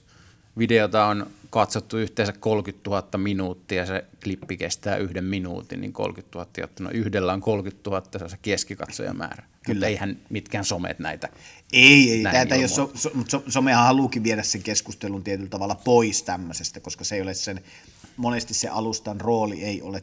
videota 0.58 1.06
on 1.06 1.26
katsottu 1.50 1.98
yhteensä 1.98 2.32
30 2.40 2.90
000 2.90 3.18
minuuttia 3.18 3.78
ja 3.78 3.86
se 3.86 4.04
klippi 4.24 4.56
kestää 4.56 4.96
yhden 4.96 5.24
minuutin, 5.24 5.80
niin 5.80 5.92
30 5.92 6.38
000 6.38 6.50
jottuna 6.58 6.90
yhdellä 6.90 7.32
on 7.32 7.40
30 7.40 7.90
000, 7.90 8.02
se 8.18 8.24
on 8.24 8.30
se 8.30 8.38
keskikatsojamäärä. 8.42 9.42
Kyllä. 9.42 9.74
Mutta 9.76 9.86
eihän 9.86 10.16
mitkään 10.30 10.64
somet 10.64 10.98
näitä. 10.98 11.28
Ei, 11.72 12.12
ei. 12.12 12.22
Tätä 12.22 12.56
jos 12.56 12.74
so, 12.74 12.90
so, 12.94 13.10
so, 13.28 13.42
somehan 13.48 13.84
haluukin 13.84 14.24
viedä 14.24 14.42
sen 14.42 14.62
keskustelun 14.62 15.24
tietyllä 15.24 15.50
tavalla 15.50 15.74
pois 15.74 16.22
tämmöisestä, 16.22 16.80
koska 16.80 17.04
se 17.04 17.14
ei 17.14 17.22
ole 17.22 17.34
sen, 17.34 17.60
monesti 18.16 18.54
se 18.54 18.68
alustan 18.68 19.20
rooli 19.20 19.64
ei 19.64 19.82
ole, 19.82 20.02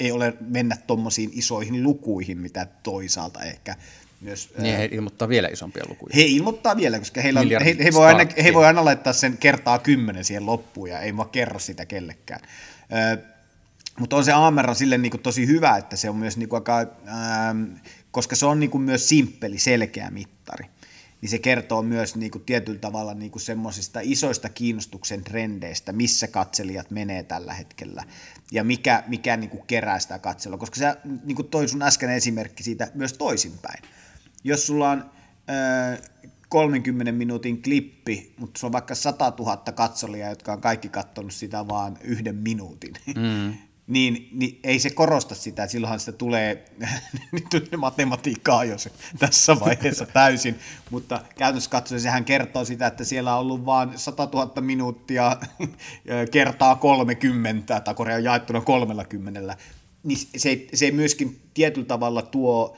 ei 0.00 0.12
ole 0.12 0.34
mennä 0.40 0.76
tuommoisiin 0.86 1.30
isoihin 1.32 1.82
lukuihin, 1.82 2.38
mitä 2.38 2.66
toisaalta 2.82 3.42
ehkä 3.42 3.76
myös, 4.20 4.50
niin 4.58 4.76
he 4.76 4.88
ilmoittaa 4.92 5.28
vielä 5.28 5.48
isompia 5.48 5.84
lukuja. 5.88 6.12
He 6.16 6.22
ilmoittaa 6.22 6.76
vielä, 6.76 6.98
koska 6.98 7.20
heillä 7.20 7.40
on, 7.40 7.48
he, 7.48 7.76
he, 7.84 7.92
voi 7.92 8.06
aina, 8.06 8.30
he 8.42 8.54
voi 8.54 8.66
aina 8.66 8.84
laittaa 8.84 9.12
sen 9.12 9.36
kertaa 9.36 9.78
kymmenen 9.78 10.24
siihen 10.24 10.46
loppuun 10.46 10.90
ja 10.90 11.00
ei 11.00 11.16
vaan 11.16 11.30
kerro 11.30 11.58
sitä 11.58 11.86
kellekään. 11.86 12.40
Ö, 13.14 13.22
mutta 13.98 14.16
on 14.16 14.24
se 14.24 14.32
AMR 14.32 14.74
sille 14.74 14.98
niin 14.98 15.10
kuin 15.10 15.22
tosi 15.22 15.46
hyvä, 15.46 15.76
että 15.76 15.96
se 15.96 16.10
on 16.10 16.16
myös 16.16 16.36
niin 16.36 16.48
kuin 16.48 16.58
aika, 16.58 16.78
ähm, 16.78 17.64
koska 18.10 18.36
se 18.36 18.46
on 18.46 18.60
niin 18.60 18.70
kuin 18.70 18.82
myös 18.82 19.08
simppeli, 19.08 19.58
selkeä 19.58 20.10
mittari 20.10 20.64
niin 21.20 21.30
se 21.30 21.38
kertoo 21.38 21.82
myös 21.82 22.16
niin 22.16 22.30
kuin 22.30 22.44
tietyllä 22.44 22.78
tavalla 22.78 23.14
niin 23.14 23.30
kuin 23.30 23.42
semmoisista 23.42 24.00
isoista 24.02 24.48
kiinnostuksen 24.48 25.24
trendeistä, 25.24 25.92
missä 25.92 26.28
katselijat 26.28 26.90
menee 26.90 27.22
tällä 27.22 27.54
hetkellä 27.54 28.04
ja 28.52 28.64
mikä, 28.64 29.04
mikä 29.06 29.36
niin 29.36 29.50
kuin 29.50 29.66
kerää 29.66 29.98
sitä 29.98 30.18
katselua, 30.18 30.58
koska 30.58 30.76
se 30.76 30.96
niin 31.24 31.36
kuin 31.36 31.48
toi 31.48 31.68
sun 31.68 31.82
äsken 31.82 32.10
esimerkki 32.10 32.62
siitä 32.62 32.90
myös 32.94 33.12
toisinpäin 33.12 33.82
jos 34.44 34.66
sulla 34.66 34.90
on 34.90 35.10
ö, 35.94 36.02
30 36.48 37.12
minuutin 37.12 37.62
klippi, 37.62 38.34
mutta 38.38 38.58
sulla 38.58 38.68
on 38.68 38.72
vaikka 38.72 38.94
100 38.94 39.32
000 39.38 39.56
katsolia, 39.56 40.28
jotka 40.28 40.52
on 40.52 40.60
kaikki 40.60 40.88
katsonut 40.88 41.32
sitä 41.32 41.68
vaan 41.68 41.98
yhden 42.00 42.36
minuutin, 42.36 42.92
mm. 43.16 43.54
Niin, 43.88 44.28
niin 44.32 44.60
ei 44.64 44.78
se 44.78 44.90
korosta 44.90 45.34
sitä, 45.34 45.62
että 45.62 45.72
silloinhan 45.72 46.00
sitä 46.00 46.12
tulee, 46.12 46.64
nyt 47.32 47.68
matematiikkaa 47.76 48.64
jo 48.64 48.78
se 48.78 48.90
tässä 49.18 49.60
vaiheessa 49.60 50.06
täysin, 50.14 50.58
mutta 50.90 51.20
käytännössä 51.38 51.70
katsoen 51.70 52.00
sehän 52.00 52.24
kertoo 52.24 52.64
sitä, 52.64 52.86
että 52.86 53.04
siellä 53.04 53.34
on 53.34 53.40
ollut 53.40 53.66
vain 53.66 53.98
100 53.98 54.28
000 54.32 54.60
minuuttia 54.60 55.36
kertaa 56.32 56.76
30, 56.76 57.80
tai 57.80 57.94
Korea 57.94 58.16
on 58.16 58.24
jaettuna 58.24 58.60
30, 58.60 59.56
niin 60.02 60.18
se, 60.36 60.66
se 60.74 60.90
myöskin 60.90 61.40
tietyllä 61.54 61.86
tavalla 61.86 62.22
tuo 62.22 62.76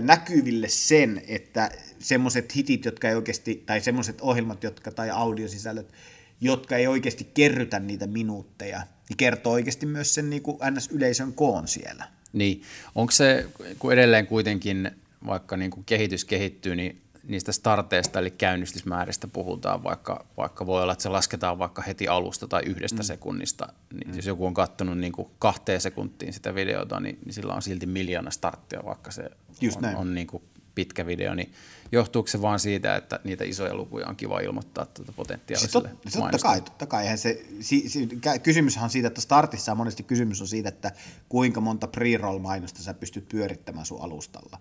näkyville 0.00 0.68
sen, 0.68 1.22
että 1.28 1.70
semmoiset 1.98 2.56
hitit, 2.56 2.84
jotka 2.84 3.08
ei 3.08 3.14
oikeasti, 3.14 3.62
tai 3.66 3.80
semmoiset 3.80 4.20
ohjelmat, 4.20 4.62
jotka, 4.62 4.90
tai 4.90 5.10
audiosisällöt, 5.10 5.92
jotka 6.40 6.76
ei 6.76 6.86
oikeasti 6.86 7.24
kerrytä 7.34 7.80
niitä 7.80 8.06
minuutteja, 8.06 8.82
niin 9.10 9.16
kertoo 9.16 9.52
oikeasti 9.52 9.86
myös 9.86 10.14
sen 10.14 10.30
niin 10.30 10.42
kuin 10.42 10.58
NS-yleisön 10.70 11.32
koon 11.32 11.68
siellä. 11.68 12.04
Niin, 12.32 12.62
onko 12.94 13.10
se, 13.10 13.46
kun 13.78 13.92
edelleen 13.92 14.26
kuitenkin, 14.26 14.90
vaikka 15.26 15.56
niin 15.56 15.70
kuin 15.70 15.84
kehitys 15.84 16.24
kehittyy, 16.24 16.76
niin 16.76 17.00
niistä 17.28 17.52
starteista 17.52 18.18
eli 18.18 18.30
käynnistysmääristä 18.30 19.28
puhutaan, 19.28 19.82
vaikka, 19.82 20.24
vaikka 20.36 20.66
voi 20.66 20.82
olla, 20.82 20.92
että 20.92 21.02
se 21.02 21.08
lasketaan 21.08 21.58
vaikka 21.58 21.82
heti 21.82 22.08
alusta 22.08 22.48
tai 22.48 22.62
yhdestä 22.66 23.02
mm. 23.02 23.04
sekunnista. 23.04 23.72
Niin 23.92 24.10
mm. 24.10 24.16
Jos 24.16 24.26
joku 24.26 24.46
on 24.46 24.54
katsonut 24.54 24.98
niin 24.98 25.12
kuin 25.12 25.28
kahteen 25.38 25.80
sekuntiin 25.80 26.32
sitä 26.32 26.54
videota, 26.54 27.00
niin, 27.00 27.18
niin 27.24 27.34
sillä 27.34 27.54
on 27.54 27.62
silti 27.62 27.86
miljoona 27.86 28.30
starttia, 28.30 28.80
vaikka 28.84 29.10
se 29.10 29.30
Just 29.60 29.76
on, 29.76 29.82
näin. 29.82 29.96
on 29.96 30.14
niin 30.14 30.26
kuin 30.26 30.42
pitkä 30.74 31.06
video, 31.06 31.34
niin 31.34 31.52
johtuuko 31.92 32.28
se 32.28 32.42
vaan 32.42 32.60
siitä, 32.60 32.96
että 32.96 33.20
niitä 33.24 33.44
isoja 33.44 33.74
lukuja 33.74 34.06
on 34.06 34.16
kiva 34.16 34.40
ilmoittaa 34.40 34.86
tuota 34.86 35.12
potentiaaliselle 35.12 35.88
siis 35.88 36.12
tot, 36.12 36.22
Totta 36.22 36.38
kai, 36.38 36.60
totta 36.60 36.86
kai. 36.86 37.02
Eihän 37.02 37.18
se, 37.18 37.44
si, 37.60 37.88
si, 37.88 38.08
kysymyshän 38.42 38.84
on 38.84 38.90
siitä, 38.90 39.08
että 39.08 39.20
startissa 39.20 39.74
monesti 39.74 40.02
kysymys 40.02 40.40
on 40.40 40.48
siitä, 40.48 40.68
että 40.68 40.92
kuinka 41.28 41.60
monta 41.60 41.86
pre-roll-mainosta 41.86 42.82
sä 42.82 42.94
pystyt 42.94 43.28
pyörittämään 43.28 43.86
sun 43.86 44.02
alustalla. 44.02 44.58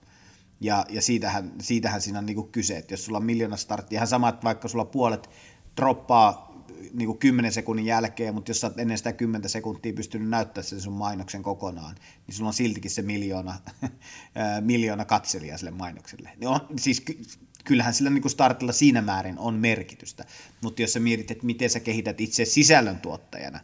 Ja, 0.62 0.86
ja 0.90 1.02
siitähän, 1.02 1.52
siitähän 1.62 2.02
siinä 2.02 2.20
on 2.20 2.26
niinku 2.26 2.44
kyse, 2.44 2.78
että 2.78 2.94
jos 2.94 3.06
sulla 3.06 3.18
on 3.18 3.26
miljoona 3.26 3.58
starttia, 3.58 3.98
ihan 3.98 4.08
sama, 4.08 4.30
että 4.30 4.44
vaikka 4.44 4.68
sulla 4.68 4.86
puolet 4.86 5.30
droppaa 5.78 6.49
niin 6.94 7.06
kuin 7.06 7.18
10 7.18 7.52
sekunnin 7.52 7.86
jälkeen, 7.86 8.34
mutta 8.34 8.50
jos 8.50 8.62
sä 8.62 8.68
oot 8.68 8.80
ennen 8.80 8.98
sitä 8.98 9.14
10 9.14 9.50
sekuntia 9.50 9.94
pystynyt 9.94 10.30
näyttämään 10.30 10.68
sen 10.68 10.82
sun 10.82 10.94
mainoksen 10.94 11.44
kokonaan, 11.44 11.96
niin 12.28 12.36
sulla 12.36 12.48
on 12.48 12.54
siltikin 12.54 12.92
se 12.92 13.02
miljoona, 13.02 13.60
miljoona 14.62 15.06
katselijaa 15.06 15.58
sille 15.58 15.72
mainokselle. 15.72 16.32
On, 16.46 16.60
siis 16.78 17.04
kyllähän 17.64 17.94
sillä 17.94 18.10
niin 18.10 18.22
kuin 18.22 18.32
startilla 18.32 18.74
siinä 18.74 19.02
määrin 19.02 19.40
on 19.40 19.54
merkitystä, 19.54 20.26
mutta 20.62 20.82
jos 20.82 20.94
sä 20.94 21.00
mietit, 21.00 21.32
että 21.32 21.46
miten 21.46 21.70
sä 21.70 21.80
kehität 21.80 22.22
itse 22.22 22.46
sisällöntuottajana, 22.46 23.60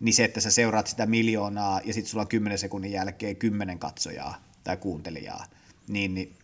niin 0.00 0.14
se, 0.14 0.24
että 0.24 0.40
sä 0.40 0.50
seuraat 0.50 0.86
sitä 0.86 1.06
miljoonaa 1.06 1.80
ja 1.84 1.94
sitten 1.94 2.10
sulla 2.10 2.22
on 2.22 2.28
10 2.28 2.58
sekunnin 2.58 2.92
jälkeen 2.92 3.36
10 3.36 3.78
katsojaa 3.78 4.44
tai 4.64 4.76
kuuntelijaa, 4.76 5.44
niin, 5.88 6.14
niin 6.14 6.36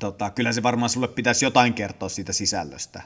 tota, 0.00 0.30
kyllä 0.30 0.52
se 0.52 0.62
varmaan 0.62 0.90
sulle 0.90 1.08
pitäisi 1.08 1.44
jotain 1.44 1.74
kertoa 1.74 2.08
siitä 2.08 2.32
sisällöstä 2.32 3.02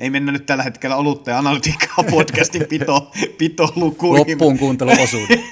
ei 0.00 0.10
mennä 0.10 0.32
nyt 0.32 0.46
tällä 0.46 0.62
hetkellä 0.62 0.96
olutta 0.96 1.30
ja 1.30 1.38
analytiikkaa 1.38 2.04
podcastin 2.10 2.66
pito, 2.66 3.10
pito 3.38 3.72
lukuihin. 3.76 4.30
Loppuun 4.30 4.58
kuunteluosuuden. 4.58 5.44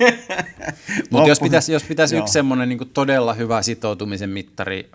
Mutta 1.11 1.28
jos 1.28 1.40
pitäisi, 1.40 1.72
jos 1.72 1.85
pitäisi 1.85 2.16
yksi 2.16 2.32
semmoinen 2.32 2.68
niin 2.68 2.90
todella 2.94 3.35
hyvä 3.35 3.62
sitoutumisen 3.62 4.30
mittari 4.30 4.90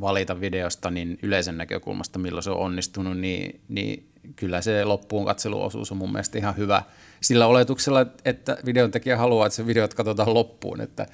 valita 0.00 0.40
videosta, 0.40 0.90
niin 0.90 1.18
yleisen 1.22 1.58
näkökulmasta, 1.58 2.18
milloin 2.18 2.42
se 2.42 2.50
on 2.50 2.58
onnistunut, 2.58 3.18
niin, 3.18 3.60
niin 3.68 4.08
kyllä 4.36 4.60
se 4.60 4.84
loppuun 4.84 5.24
katseluosuus 5.24 5.92
on 5.92 5.98
mun 5.98 6.12
mielestä 6.12 6.38
ihan 6.38 6.56
hyvä 6.56 6.82
sillä 7.20 7.46
oletuksella, 7.46 8.06
että 8.24 8.56
videon 8.66 8.90
tekijä 8.90 9.16
haluaa, 9.16 9.46
että 9.46 9.56
se 9.56 9.66
videot 9.66 9.94
katsotaan 9.94 10.34
loppuun. 10.34 10.80
Että 10.80 11.06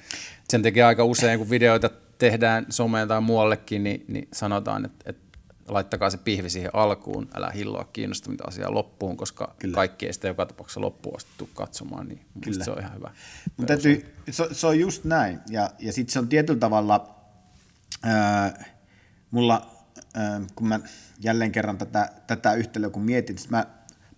sen 0.49 0.61
tekee 0.61 0.83
aika 0.83 1.03
usein, 1.03 1.39
kun 1.39 1.49
videoita 1.49 1.89
tehdään 2.17 2.65
someen 2.69 3.07
tai 3.07 3.21
muuallekin, 3.21 3.83
niin, 3.83 4.05
niin 4.07 4.27
sanotaan, 4.33 4.85
että, 4.85 5.09
että 5.09 5.30
laittakaa 5.67 6.09
se 6.09 6.17
pihvi 6.17 6.49
siihen 6.49 6.71
alkuun, 6.73 7.27
älä 7.33 7.49
hilloa 7.49 7.89
kiinnostuminta 7.93 8.43
asiaa 8.47 8.73
loppuun, 8.73 9.17
koska 9.17 9.55
Kyllä. 9.59 9.75
kaikki 9.75 10.05
ei 10.05 10.13
sitä 10.13 10.27
joka 10.27 10.45
tapauksessa 10.45 10.81
loppuun 10.81 11.15
asti 11.15 11.31
tule 11.37 11.49
katsomaan, 11.53 12.07
niin 12.07 12.25
Kyllä. 12.43 12.65
se 12.65 12.71
on 12.71 12.79
ihan 12.79 12.95
hyvä. 12.95 13.11
Mutta 13.57 13.67
täytyy, 13.73 14.15
se, 14.29 14.47
se 14.51 14.67
on 14.67 14.79
just 14.79 15.03
näin, 15.03 15.39
ja, 15.49 15.69
ja 15.79 15.93
sitten 15.93 16.13
se 16.13 16.19
on 16.19 16.27
tietyllä 16.27 16.59
tavalla, 16.59 17.15
ää, 18.03 18.65
mulla, 19.31 19.71
ää, 20.13 20.41
kun 20.55 20.67
mä 20.67 20.79
jälleen 21.19 21.51
kerran 21.51 21.77
tätä, 21.77 22.09
tätä 22.27 22.53
yhtälöä 22.53 22.89
kun 22.89 23.03
mietin, 23.03 23.35
niin 23.35 23.47
mä 23.49 23.65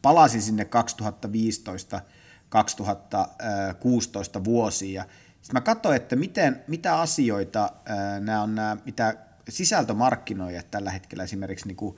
palasin 0.02 0.42
sinne 0.42 0.66
2015 0.66 2.02
2016 2.50 4.44
vuosiin, 4.44 4.94
ja 4.94 5.06
sitten 5.42 5.54
mä 5.54 5.62
katsoin, 5.62 5.96
että 5.96 6.16
miten, 6.16 6.64
mitä 6.68 7.00
asioita 7.00 7.70
ää, 7.86 8.20
nämä 8.20 8.44
on 8.44 8.56
nämä, 8.56 8.78
mitä 8.86 9.16
sisältömarkkinoijat 9.50 10.72
tällä 10.72 10.92
hetkellä 10.92 11.24
esimerkiksi 11.24 11.68
niin 11.68 11.76
kuin 11.76 11.98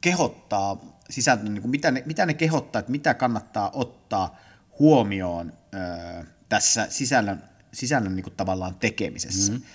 kehottaa 0.00 1.00
sisältö, 1.10 1.44
niin 1.44 1.62
kuin 1.62 1.70
mitä, 1.70 1.90
ne, 1.90 2.02
mitä 2.06 2.26
ne 2.26 2.34
kehottaa, 2.34 2.80
että 2.80 2.92
mitä 2.92 3.14
kannattaa 3.14 3.70
ottaa 3.74 4.38
huomioon 4.78 5.52
ö, 5.74 6.24
tässä 6.48 6.86
sisällön, 6.90 7.44
sisällön 7.72 8.16
niin 8.16 8.24
kuin 8.24 8.36
tavallaan 8.36 8.74
tekemisessä. 8.74 9.52
Mm-hmm. 9.52 9.66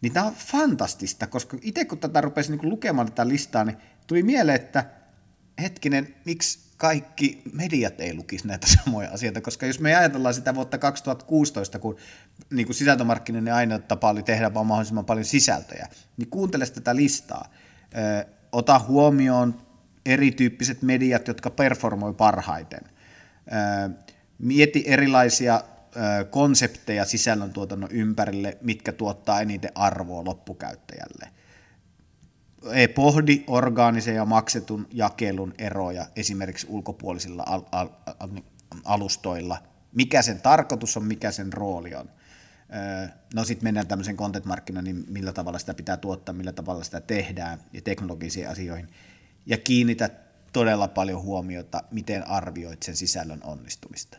Niin 0.00 0.12
tämä 0.12 0.26
on 0.26 0.34
fantastista, 0.34 1.26
koska 1.26 1.56
itse 1.62 1.84
kun 1.84 1.98
tätä 1.98 2.20
rupesin 2.20 2.58
niin 2.58 2.70
lukemaan 2.70 3.06
tätä 3.06 3.28
listaa, 3.28 3.64
niin 3.64 3.76
tuli 4.06 4.22
mieleen, 4.22 4.60
että 4.60 4.84
hetkinen, 5.62 6.14
miksi 6.24 6.69
kaikki 6.80 7.42
mediat 7.52 8.00
ei 8.00 8.14
lukisi 8.14 8.46
näitä 8.46 8.66
samoja 8.84 9.10
asioita, 9.10 9.40
koska 9.40 9.66
jos 9.66 9.80
me 9.80 9.96
ajatellaan 9.96 10.34
sitä 10.34 10.54
vuotta 10.54 10.78
2016, 10.78 11.78
kun 11.78 11.96
niin 12.50 12.66
kuin 12.66 12.76
sisältömarkkinoiden 12.76 13.54
ainoa 13.54 13.78
tapa 13.78 14.10
oli 14.10 14.22
tehdä 14.22 14.54
vaan 14.54 14.66
mahdollisimman 14.66 15.04
paljon 15.04 15.24
sisältöjä, 15.24 15.88
niin 16.16 16.30
kuuntele 16.30 16.66
tätä 16.66 16.96
listaa. 16.96 17.52
Ö, 18.22 18.26
ota 18.52 18.78
huomioon 18.78 19.62
erityyppiset 20.06 20.82
mediat, 20.82 21.28
jotka 21.28 21.50
performoi 21.50 22.14
parhaiten. 22.14 22.80
Ö, 22.84 23.90
mieti 24.38 24.84
erilaisia 24.86 25.62
ö, 25.64 26.24
konsepteja 26.24 27.04
sisällöntuotannon 27.04 27.90
ympärille, 27.92 28.58
mitkä 28.60 28.92
tuottaa 28.92 29.40
eniten 29.40 29.70
arvoa 29.74 30.24
loppukäyttäjälle– 30.24 31.28
pohdi 32.94 33.44
orgaanisen 33.46 34.14
ja 34.14 34.24
maksetun 34.24 34.86
jakelun 34.92 35.54
eroja 35.58 36.06
esimerkiksi 36.16 36.66
ulkopuolisilla 36.70 37.42
al- 37.46 37.62
al- 37.72 37.88
al- 38.20 38.42
alustoilla. 38.84 39.62
Mikä 39.94 40.22
sen 40.22 40.40
tarkoitus 40.40 40.96
on, 40.96 41.04
mikä 41.04 41.30
sen 41.30 41.52
rooli 41.52 41.94
on. 41.94 42.10
No 43.34 43.44
sitten 43.44 43.66
mennään 43.66 43.86
tämmöisen 43.86 44.16
content 44.16 44.44
niin 44.82 45.04
millä 45.08 45.32
tavalla 45.32 45.58
sitä 45.58 45.74
pitää 45.74 45.96
tuottaa, 45.96 46.34
millä 46.34 46.52
tavalla 46.52 46.84
sitä 46.84 47.00
tehdään 47.00 47.58
ja 47.72 47.82
teknologisiin 47.82 48.48
asioihin. 48.48 48.88
Ja 49.46 49.58
kiinnitä 49.58 50.10
todella 50.52 50.88
paljon 50.88 51.22
huomiota, 51.22 51.82
miten 51.90 52.28
arvioit 52.28 52.82
sen 52.82 52.96
sisällön 52.96 53.40
onnistumista. 53.44 54.18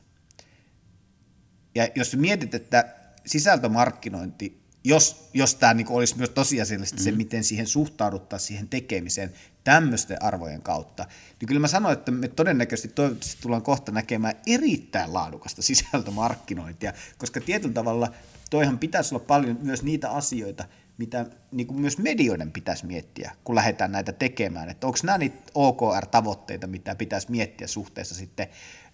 Ja 1.75 1.87
jos 1.95 2.15
mietit, 2.15 2.55
että 2.55 2.95
sisältömarkkinointi, 3.25 4.60
jos, 4.83 5.29
jos 5.33 5.55
tämä 5.55 5.73
niin 5.73 5.87
olisi 5.89 6.17
myös 6.17 6.29
tosiasiallisesti 6.29 6.97
mm-hmm. 6.97 7.11
se, 7.11 7.17
miten 7.17 7.43
siihen 7.43 7.67
suhtauduttaa 7.67 8.39
siihen 8.39 8.67
tekemiseen 8.67 9.33
tämmöisten 9.63 10.23
arvojen 10.23 10.61
kautta, 10.61 11.05
niin 11.39 11.47
kyllä 11.47 11.61
mä 11.61 11.67
sanoin, 11.67 11.93
että 11.93 12.11
me 12.11 12.27
todennäköisesti 12.27 12.87
toivottavasti 12.87 13.41
tullaan 13.41 13.61
kohta 13.61 13.91
näkemään 13.91 14.35
erittäin 14.47 15.13
laadukasta 15.13 15.61
sisältömarkkinointia, 15.61 16.93
koska 17.17 17.41
tietyllä 17.41 17.73
tavalla 17.73 18.11
toihan 18.49 18.79
pitäisi 18.79 19.15
olla 19.15 19.25
paljon 19.27 19.59
myös 19.61 19.83
niitä 19.83 20.11
asioita, 20.11 20.65
mitä 21.01 21.25
niin 21.51 21.67
kuin 21.67 21.81
myös 21.81 21.97
medioiden 21.97 22.51
pitäisi 22.51 22.85
miettiä, 22.85 23.31
kun 23.43 23.55
lähdetään 23.55 23.91
näitä 23.91 24.11
tekemään. 24.11 24.69
Että 24.69 24.87
onko 24.87 24.99
nämä 25.03 25.17
niitä 25.17 25.37
OKR-tavoitteita, 25.55 26.67
mitä 26.67 26.95
pitäisi 26.95 27.31
miettiä 27.31 27.67
suhteessa 27.67 28.15
sitten 28.15 28.47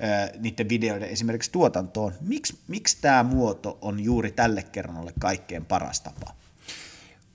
äh, 0.03 0.29
niiden 0.39 0.69
videoiden 0.69 1.09
esimerkiksi 1.09 1.51
tuotantoon. 1.51 2.13
Miks, 2.21 2.53
miksi 2.67 2.97
tämä 3.01 3.23
muoto 3.23 3.77
on 3.81 3.99
juuri 3.99 4.31
tälle 4.31 4.63
kerralle 4.63 5.13
kaikkein 5.19 5.65
paras 5.65 6.01
tapa? 6.01 6.33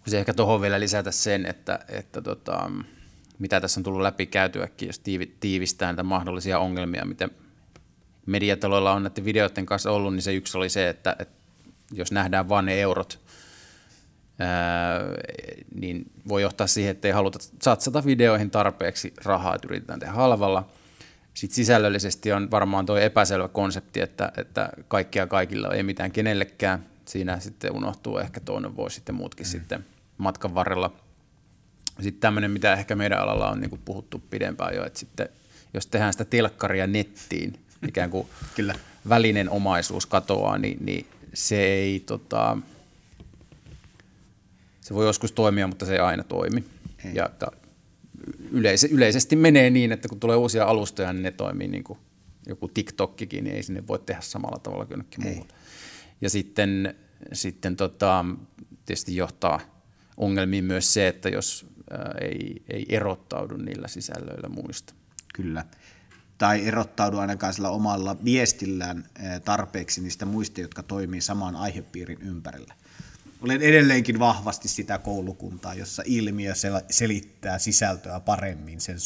Se 0.06 0.18
ehkä 0.18 0.34
tuohon 0.34 0.60
vielä 0.60 0.80
lisätä 0.80 1.10
sen, 1.10 1.46
että, 1.46 1.78
että 1.88 2.22
tota, 2.22 2.70
mitä 3.38 3.60
tässä 3.60 3.80
on 3.80 3.84
tullut 3.84 4.02
läpi 4.02 4.26
käytyäkin, 4.26 4.86
jos 4.86 5.02
tiivistää 5.40 5.88
näitä 5.88 6.02
mahdollisia 6.02 6.58
ongelmia, 6.58 7.04
mitä 7.04 7.28
mediataloilla 8.26 8.92
on 8.92 9.02
näiden 9.02 9.24
videoiden 9.24 9.66
kanssa 9.66 9.90
ollut, 9.90 10.14
niin 10.14 10.22
se 10.22 10.34
yksi 10.34 10.58
oli 10.58 10.68
se, 10.68 10.88
että, 10.88 11.16
että 11.18 11.42
jos 11.92 12.12
nähdään 12.12 12.48
vain 12.48 12.66
ne 12.66 12.80
eurot, 12.80 13.22
niin 15.74 16.10
voi 16.28 16.42
johtaa 16.42 16.66
siihen, 16.66 16.90
että 16.90 17.08
ei 17.08 17.12
haluta 17.12 17.38
satsata 17.62 18.04
videoihin 18.04 18.50
tarpeeksi 18.50 19.14
rahaa, 19.24 19.54
että 19.54 19.68
yritetään 19.68 20.00
tehdä 20.00 20.12
halvalla. 20.12 20.68
Sitten 21.34 21.56
sisällöllisesti 21.56 22.32
on 22.32 22.50
varmaan 22.50 22.86
tuo 22.86 22.96
epäselvä 22.96 23.48
konsepti, 23.48 24.00
että, 24.00 24.32
että 24.36 24.68
kaikkia 24.88 25.26
kaikilla 25.26 25.74
ei 25.74 25.82
mitään 25.82 26.12
kenellekään. 26.12 26.86
Siinä 27.04 27.40
sitten 27.40 27.76
unohtuu 27.76 28.18
ehkä 28.18 28.40
toinen 28.40 28.76
voi 28.76 28.90
sitten 28.90 29.14
muutkin 29.14 29.46
mm. 29.46 29.50
sitten 29.50 29.84
matkan 30.18 30.54
varrella. 30.54 30.92
Sitten 32.00 32.20
tämmöinen, 32.20 32.50
mitä 32.50 32.72
ehkä 32.72 32.94
meidän 32.94 33.18
alalla 33.18 33.50
on 33.50 33.60
niin 33.60 33.80
puhuttu 33.84 34.22
pidempään 34.30 34.74
jo, 34.74 34.84
että 34.86 34.98
sitten 34.98 35.28
jos 35.74 35.86
tehdään 35.86 36.12
sitä 36.12 36.24
telkkaria 36.24 36.86
nettiin, 36.86 37.58
ikään 37.88 38.10
kuin 38.10 38.28
Kyllä. 38.54 38.74
välinen 39.08 39.50
omaisuus 39.50 40.06
katoaa, 40.06 40.58
niin, 40.58 40.78
niin 40.80 41.06
se 41.34 41.62
ei 41.62 42.00
tota, 42.00 42.58
se 44.82 44.94
voi 44.94 45.06
joskus 45.06 45.32
toimia, 45.32 45.66
mutta 45.66 45.86
se 45.86 45.92
ei 45.92 45.98
aina 45.98 46.24
toimi. 46.24 46.64
Ei. 47.04 47.14
Ja 47.14 47.28
ta, 47.38 47.46
yleise, 48.50 48.88
yleisesti 48.90 49.36
menee 49.36 49.70
niin, 49.70 49.92
että 49.92 50.08
kun 50.08 50.20
tulee 50.20 50.36
uusia 50.36 50.64
alustoja, 50.64 51.12
niin 51.12 51.22
ne 51.22 51.30
toimii 51.30 51.68
niin 51.68 51.84
kuin 51.84 51.98
joku 52.46 52.68
TikTokkikin, 52.68 53.44
niin 53.44 53.56
ei 53.56 53.62
sinne 53.62 53.86
voi 53.86 53.98
tehdä 53.98 54.20
samalla 54.20 54.58
tavalla 54.58 54.84
kuin 54.84 54.92
jonnekin 54.92 55.24
muuhun. 55.24 55.48
Ja 56.20 56.30
sitten, 56.30 56.94
sitten 57.32 57.76
tota, 57.76 58.24
tietysti 58.86 59.16
johtaa 59.16 59.60
ongelmiin 60.16 60.64
myös 60.64 60.94
se, 60.94 61.08
että 61.08 61.28
jos 61.28 61.66
ää, 61.90 62.14
ei, 62.20 62.62
ei 62.68 62.86
erottaudu 62.88 63.56
niillä 63.56 63.88
sisällöillä 63.88 64.48
muista. 64.48 64.94
Kyllä. 65.34 65.64
Tai 66.38 66.66
erottaudu 66.66 67.18
ainakaan 67.18 67.54
sillä 67.54 67.70
omalla 67.70 68.16
viestillään 68.24 69.04
tarpeeksi 69.44 70.00
niistä 70.00 70.26
muista, 70.26 70.60
jotka 70.60 70.82
toimii 70.82 71.20
saman 71.20 71.56
aihepiirin 71.56 72.22
ympärillä 72.22 72.74
olen 73.42 73.62
edelleenkin 73.62 74.18
vahvasti 74.18 74.68
sitä 74.68 74.98
koulukuntaa, 74.98 75.74
jossa 75.74 76.02
ilmiö 76.06 76.52
selittää 76.90 77.58
sisältöä 77.58 78.20
paremmin 78.20 78.80
sen 78.80 78.96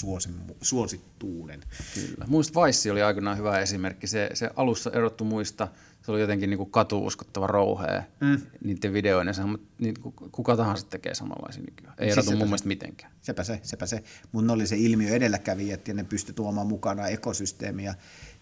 suosittuuden. 0.61 1.61
Kyllä. 1.94 2.25
Muista 2.27 2.55
Vaissi 2.55 2.90
oli 2.90 3.03
aikoinaan 3.03 3.38
hyvä 3.38 3.59
esimerkki. 3.59 4.07
Se, 4.07 4.31
se 4.35 4.51
alussa 4.57 4.90
erottu 4.90 5.25
muista, 5.25 5.68
se 6.03 6.12
oli 6.12 6.20
jotenkin 6.20 6.51
niin 6.51 6.59
kuin 6.59 6.70
katuuskottava 6.70 7.46
rouhea 7.46 8.03
mm. 8.20 8.40
niiden 8.64 8.92
videoiden, 8.92 9.35
mutta 9.46 9.66
niin 9.79 9.94
kuka 10.33 10.57
tahansa 10.57 10.87
tekee 10.87 11.14
samanlaisia 11.14 11.62
nykyään. 11.62 11.94
Ei 11.99 12.12
siis 12.12 12.27
erotu 12.27 12.38
mun 12.38 12.49
mielestä 12.49 12.68
mitenkään. 12.68 13.12
Sepä 13.22 13.44
se, 13.44 13.61
sepä 13.62 13.87
se. 13.87 14.03
Mun 14.33 14.51
oli 14.51 14.66
se 14.66 14.77
ilmiö 14.77 15.14
edelläkävijät 15.14 15.88
ja 15.88 15.94
ne 15.94 16.05
pysty 16.05 16.33
tuomaan 16.33 16.66
mukana 16.66 17.07
ekosysteemiä 17.07 17.94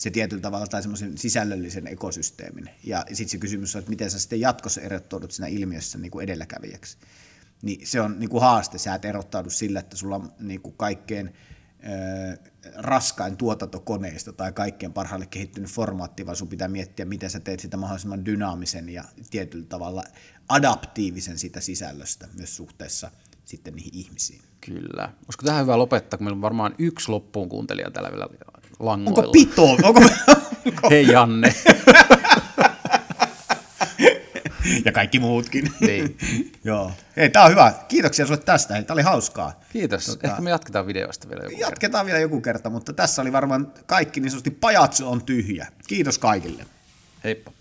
se 0.05 0.11
tietyllä 0.11 0.43
tavalla 0.43 0.67
tai 0.67 0.83
semmoisen 0.83 1.19
sisällöllisen 1.19 1.87
ekosysteemin. 1.87 2.71
Ja 2.85 3.05
sitten 3.09 3.29
se 3.29 3.38
kysymys 3.38 3.77
on, 3.77 3.79
että 3.79 3.90
miten 3.90 4.11
sä 4.11 4.19
sitten 4.19 4.40
jatkossa 4.40 4.81
erottaudut 4.81 5.31
siinä 5.31 5.49
ilmiössä 5.49 5.99
niin 5.99 6.11
kuin 6.11 6.23
edelläkävijäksi. 6.23 6.97
Niin 7.62 7.87
se 7.87 8.01
on 8.01 8.19
niin 8.19 8.31
kuin 8.31 8.40
haaste, 8.40 8.79
sä 8.79 8.95
et 8.95 9.05
erottaudu 9.05 9.51
sillä, 9.51 9.81
että 9.81 9.97
sulla 9.97 10.17
on 10.17 10.33
niin 10.38 10.61
kuin 10.61 10.75
kaikkein 10.77 11.35
raskain 12.75 13.37
tuotantokoneisto 13.37 14.33
tai 14.33 14.53
kaikkein 14.53 14.93
parhaalle 14.93 15.27
kehittynyt 15.27 15.71
formaatti, 15.71 16.27
vaan 16.27 16.37
sun 16.37 16.49
pitää 16.49 16.69
miettiä, 16.69 17.05
miten 17.05 17.31
sä 17.31 17.40
teet 17.40 17.61
sitä 17.61 17.77
mahdollisimman 17.77 18.25
dynaamisen 18.25 18.88
ja 18.88 19.05
tietyllä 19.31 19.67
tavalla 19.69 20.05
adaptiivisen 20.49 21.38
sitä 21.38 21.61
sisällöstä 21.61 22.29
myös 22.38 22.57
suhteessa 22.57 23.11
sitten 23.45 23.75
niihin 23.75 23.95
ihmisiin. 23.95 24.43
Kyllä. 24.61 25.12
Olisiko 25.27 25.45
tähän 25.45 25.62
hyvä 25.62 25.79
lopettaa, 25.79 26.19
kun 26.19 26.25
meillä 26.25 26.37
on 26.37 26.43
varmaan 26.43 26.75
yksi 26.79 27.09
loppuun 27.09 27.49
kuuntelija 27.49 27.90
täällä 27.90 28.11
vielä 28.11 28.29
langoilla. 28.85 29.20
Onko 29.20 29.33
pito? 29.33 29.64
Onko... 29.83 30.01
Hei 30.90 31.07
Janne. 31.07 31.55
ja 34.85 34.92
kaikki 34.92 35.18
muutkin. 35.18 35.73
Niin. 35.81 36.16
Joo. 36.64 36.92
Hei, 37.16 37.31
tää 37.31 37.44
on 37.44 37.51
hyvä. 37.51 37.73
Kiitoksia 37.88 38.27
sulle 38.27 38.40
tästä. 38.40 38.75
Hei, 38.75 38.83
tää 38.85 38.94
oli 38.94 39.03
hauskaa. 39.03 39.61
Kiitos. 39.73 40.07
Tota, 40.07 40.29
Ehkä 40.29 40.42
me 40.42 40.51
jatketaan 40.51 40.87
videoista 40.87 41.29
vielä 41.29 41.42
joku 41.42 41.57
Jatketaan 41.61 42.07
kerta. 42.07 42.07
vielä 42.07 42.18
joku 42.18 42.40
kerta, 42.40 42.70
mutta 42.70 42.92
tässä 42.92 43.23
oli 43.23 43.33
varmaan 43.33 43.73
kaikki 43.87 44.20
niin 44.20 44.31
sanotusti 44.31 44.51
pajatso 44.51 45.11
on 45.11 45.23
tyhjä. 45.23 45.66
Kiitos 45.87 46.18
kaikille. 46.18 46.66
Heippa. 47.25 47.53